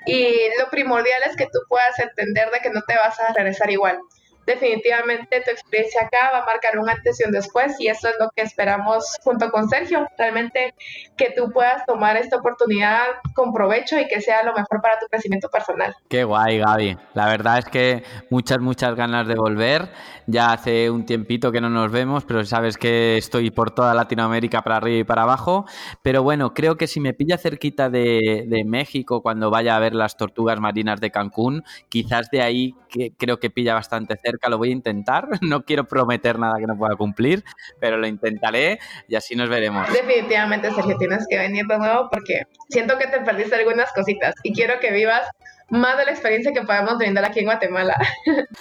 y 0.05 0.33
lo 0.59 0.69
primordial 0.69 1.21
es 1.25 1.35
que 1.35 1.45
tú 1.45 1.59
puedas 1.67 1.99
entender 1.99 2.49
de 2.51 2.59
que 2.59 2.69
no 2.69 2.81
te 2.87 2.95
vas 2.95 3.19
a 3.19 3.33
regresar 3.33 3.69
igual 3.69 3.99
definitivamente 4.47 5.41
tu 5.41 5.51
experiencia 5.51 6.01
acá 6.01 6.31
va 6.33 6.39
a 6.39 6.45
marcar 6.45 6.79
un 6.79 6.89
antes 6.89 7.19
y 7.19 7.25
un 7.25 7.31
después 7.31 7.75
y 7.79 7.89
eso 7.89 8.07
es 8.07 8.15
lo 8.19 8.29
que 8.35 8.41
esperamos 8.41 9.05
junto 9.21 9.51
con 9.51 9.69
Sergio, 9.69 10.07
realmente 10.17 10.73
que 11.17 11.33
tú 11.35 11.51
puedas 11.51 11.85
tomar 11.85 12.15
esta 12.15 12.37
oportunidad 12.37 13.05
con 13.35 13.53
provecho 13.53 13.99
y 13.99 14.07
que 14.07 14.21
sea 14.21 14.43
lo 14.43 14.53
mejor 14.53 14.81
para 14.81 14.97
tu 14.99 15.07
crecimiento 15.07 15.49
personal. 15.49 15.93
Qué 16.09 16.23
guay, 16.23 16.59
Gaby. 16.59 16.97
La 17.13 17.27
verdad 17.27 17.59
es 17.59 17.65
que 17.65 18.03
muchas, 18.29 18.59
muchas 18.59 18.95
ganas 18.95 19.27
de 19.27 19.35
volver. 19.35 19.89
Ya 20.27 20.51
hace 20.51 20.89
un 20.89 21.05
tiempito 21.05 21.51
que 21.51 21.61
no 21.61 21.69
nos 21.69 21.91
vemos, 21.91 22.25
pero 22.25 22.43
sabes 22.45 22.77
que 22.77 23.17
estoy 23.17 23.51
por 23.51 23.71
toda 23.71 23.93
Latinoamérica 23.93 24.61
para 24.61 24.77
arriba 24.77 24.99
y 24.99 25.03
para 25.03 25.23
abajo. 25.23 25.65
Pero 26.01 26.23
bueno, 26.23 26.53
creo 26.53 26.77
que 26.77 26.87
si 26.87 26.99
me 26.99 27.13
pilla 27.13 27.37
cerquita 27.37 27.89
de, 27.89 28.63
México 28.65 29.21
cuando 29.21 29.49
vaya 29.49 29.75
a 29.75 29.79
ver 29.79 29.93
las 29.93 30.17
tortugas 30.17 30.59
marinas 30.59 30.99
de 30.99 31.11
Cancún, 31.11 31.63
quizás 31.89 32.29
de 32.31 32.41
ahí 32.41 32.75
creo 33.17 33.39
que 33.39 33.49
pilla 33.49 33.73
bastante 33.73 34.17
cerca 34.17 34.36
lo 34.49 34.57
voy 34.57 34.69
a 34.69 34.73
intentar. 34.73 35.27
No 35.47 35.63
quiero 35.63 35.85
prometer 35.85 36.37
nada 36.37 36.55
que 36.59 36.67
no 36.67 36.77
pueda 36.77 36.95
cumplir, 36.95 37.43
pero 37.79 37.97
lo 37.97 38.05
intentaré 38.05 38.79
y 39.07 39.15
así 39.15 39.35
nos 39.35 39.49
veremos. 39.49 39.87
Definitivamente, 39.91 40.71
Sergio, 40.71 40.97
tienes 40.97 41.25
que 41.29 41.37
venir 41.37 41.65
de 41.65 41.77
nuevo 41.77 42.09
porque 42.11 42.43
siento 42.69 42.97
que 42.97 43.07
te 43.07 43.21
perdiste 43.21 43.55
algunas 43.55 43.91
cositas 43.93 44.35
y 44.43 44.53
quiero 44.53 44.79
que 44.79 44.91
vivas 44.91 45.29
más 45.69 45.97
de 45.97 46.05
la 46.05 46.11
experiencia 46.11 46.53
que 46.53 46.61
podemos 46.61 46.97
brindar 46.97 47.25
aquí 47.25 47.39
en 47.39 47.45
Guatemala. 47.45 47.95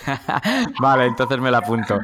vale, 0.80 1.06
entonces 1.06 1.38
me 1.38 1.50
la 1.50 1.58
apunto. 1.58 1.98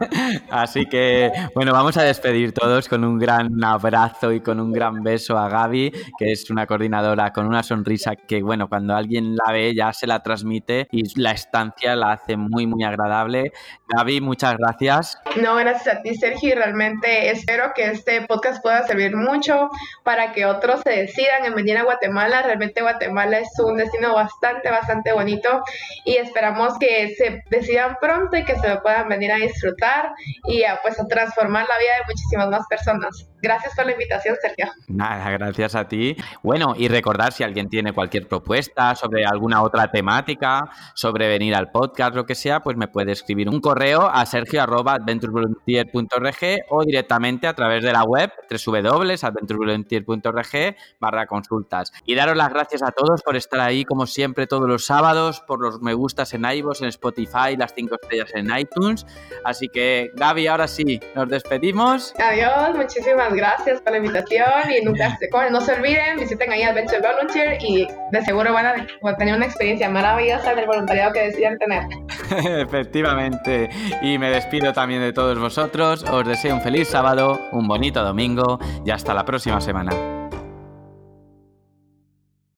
Así 0.50 0.86
que, 0.86 1.32
bueno, 1.54 1.72
vamos 1.72 1.96
a 1.96 2.02
despedir 2.02 2.52
todos 2.52 2.88
con 2.88 3.04
un 3.04 3.18
gran 3.18 3.62
abrazo 3.64 4.32
y 4.32 4.40
con 4.40 4.60
un 4.60 4.72
gran 4.72 5.02
beso 5.02 5.38
a 5.38 5.48
Gaby, 5.48 5.92
que 6.18 6.32
es 6.32 6.50
una 6.50 6.66
coordinadora 6.66 7.32
con 7.32 7.46
una 7.46 7.62
sonrisa 7.62 8.14
que, 8.14 8.42
bueno, 8.42 8.68
cuando 8.68 8.94
alguien 8.94 9.36
la 9.36 9.52
ve 9.52 9.74
ya 9.74 9.92
se 9.92 10.06
la 10.06 10.22
transmite 10.22 10.86
y 10.90 11.18
la 11.18 11.30
estancia 11.32 11.96
la 11.96 12.12
hace 12.12 12.36
muy, 12.36 12.66
muy 12.66 12.84
agradable. 12.84 13.52
Gaby, 13.88 14.20
muchas 14.20 14.56
gracias. 14.58 15.18
No, 15.40 15.56
gracias 15.56 15.96
a 15.96 16.02
ti, 16.02 16.14
Sergio, 16.14 16.50
y 16.50 16.54
realmente 16.54 17.30
espero 17.30 17.72
que 17.74 17.86
este 17.86 18.22
podcast 18.22 18.62
pueda 18.62 18.86
servir 18.86 19.16
mucho 19.16 19.70
para 20.02 20.32
que 20.32 20.44
otros 20.44 20.80
se 20.82 20.90
decidan 20.90 21.46
en 21.46 21.54
venir 21.54 21.78
a 21.78 21.84
Guatemala. 21.84 22.42
Realmente 22.42 22.82
Guatemala 22.82 23.38
es 23.38 23.48
un 23.58 23.76
destino 23.76 24.14
bastante 24.14 24.41
bastante, 24.42 24.70
bastante 24.70 25.12
bonito 25.12 25.62
y 26.04 26.16
esperamos 26.16 26.78
que 26.78 27.14
se 27.16 27.42
decidan 27.50 27.96
pronto 28.00 28.36
y 28.36 28.44
que 28.44 28.58
se 28.58 28.76
puedan 28.76 29.08
venir 29.08 29.32
a 29.32 29.36
disfrutar 29.36 30.12
y 30.48 30.64
a, 30.64 30.80
pues 30.82 30.98
a 31.00 31.06
transformar 31.06 31.66
la 31.68 31.78
vida 31.78 31.94
de 31.98 32.04
muchísimas 32.08 32.48
más 32.48 32.66
personas. 32.68 33.31
Gracias 33.42 33.74
por 33.74 33.86
la 33.86 33.92
invitación, 33.92 34.36
Sergio. 34.40 34.66
Nada, 34.86 35.28
gracias 35.30 35.74
a 35.74 35.88
ti. 35.88 36.14
Bueno, 36.44 36.74
y 36.78 36.86
recordar 36.86 37.32
si 37.32 37.42
alguien 37.42 37.68
tiene 37.68 37.92
cualquier 37.92 38.28
propuesta 38.28 38.94
sobre 38.94 39.26
alguna 39.26 39.62
otra 39.62 39.90
temática, 39.90 40.70
sobre 40.94 41.26
venir 41.26 41.56
al 41.56 41.72
podcast, 41.72 42.14
lo 42.14 42.24
que 42.24 42.36
sea, 42.36 42.60
pues 42.60 42.76
me 42.76 42.86
puede 42.86 43.10
escribir 43.10 43.48
un 43.48 43.60
correo 43.60 44.08
a 44.08 44.24
sergio.adventurevolunteer.org 44.26 46.66
o 46.70 46.84
directamente 46.84 47.48
a 47.48 47.54
través 47.54 47.82
de 47.82 47.92
la 47.92 48.04
web 48.04 48.30
www.adventurevolunteer.org 48.48 50.76
barra 51.00 51.26
consultas. 51.26 51.92
Y 52.06 52.14
daros 52.14 52.36
las 52.36 52.50
gracias 52.50 52.84
a 52.84 52.92
todos 52.92 53.22
por 53.22 53.34
estar 53.34 53.58
ahí 53.58 53.84
como 53.84 54.06
siempre 54.06 54.46
todos 54.46 54.68
los 54.68 54.86
sábados, 54.86 55.40
por 55.40 55.60
los 55.60 55.82
me 55.82 55.94
gustas 55.94 56.32
en 56.34 56.44
iVoox, 56.44 56.82
en 56.82 56.88
Spotify, 56.88 57.56
las 57.58 57.74
cinco 57.74 57.96
estrellas 58.00 58.30
en 58.34 58.56
iTunes. 58.56 59.04
Así 59.44 59.68
que 59.68 60.12
Gaby, 60.14 60.46
ahora 60.46 60.68
sí, 60.68 61.00
nos 61.16 61.28
despedimos. 61.28 62.14
Adiós, 62.18 62.76
muchísimas 62.76 63.31
gracias 63.34 63.80
por 63.80 63.92
la 63.92 63.98
invitación 63.98 64.70
y 64.70 64.84
nunca 64.84 65.16
se, 65.18 65.28
no 65.50 65.60
se 65.60 65.72
olviden, 65.72 66.18
visiten 66.18 66.50
ahí 66.52 66.62
Adventure 66.62 67.00
Volunteer 67.00 67.58
y 67.60 67.86
de 68.10 68.22
seguro 68.22 68.52
van 68.52 68.66
a 68.66 69.16
tener 69.16 69.34
una 69.34 69.46
experiencia 69.46 69.88
maravillosa 69.88 70.54
del 70.54 70.66
voluntariado 70.66 71.12
que 71.12 71.24
decidan 71.24 71.58
tener. 71.58 71.82
Efectivamente. 72.62 73.68
Y 74.00 74.18
me 74.18 74.30
despido 74.30 74.72
también 74.72 75.00
de 75.00 75.12
todos 75.12 75.38
vosotros. 75.38 76.04
Os 76.04 76.26
deseo 76.26 76.54
un 76.54 76.60
feliz 76.62 76.88
sábado, 76.88 77.40
un 77.52 77.66
bonito 77.68 78.02
domingo 78.02 78.58
y 78.84 78.90
hasta 78.90 79.14
la 79.14 79.24
próxima 79.24 79.60
semana. 79.60 80.21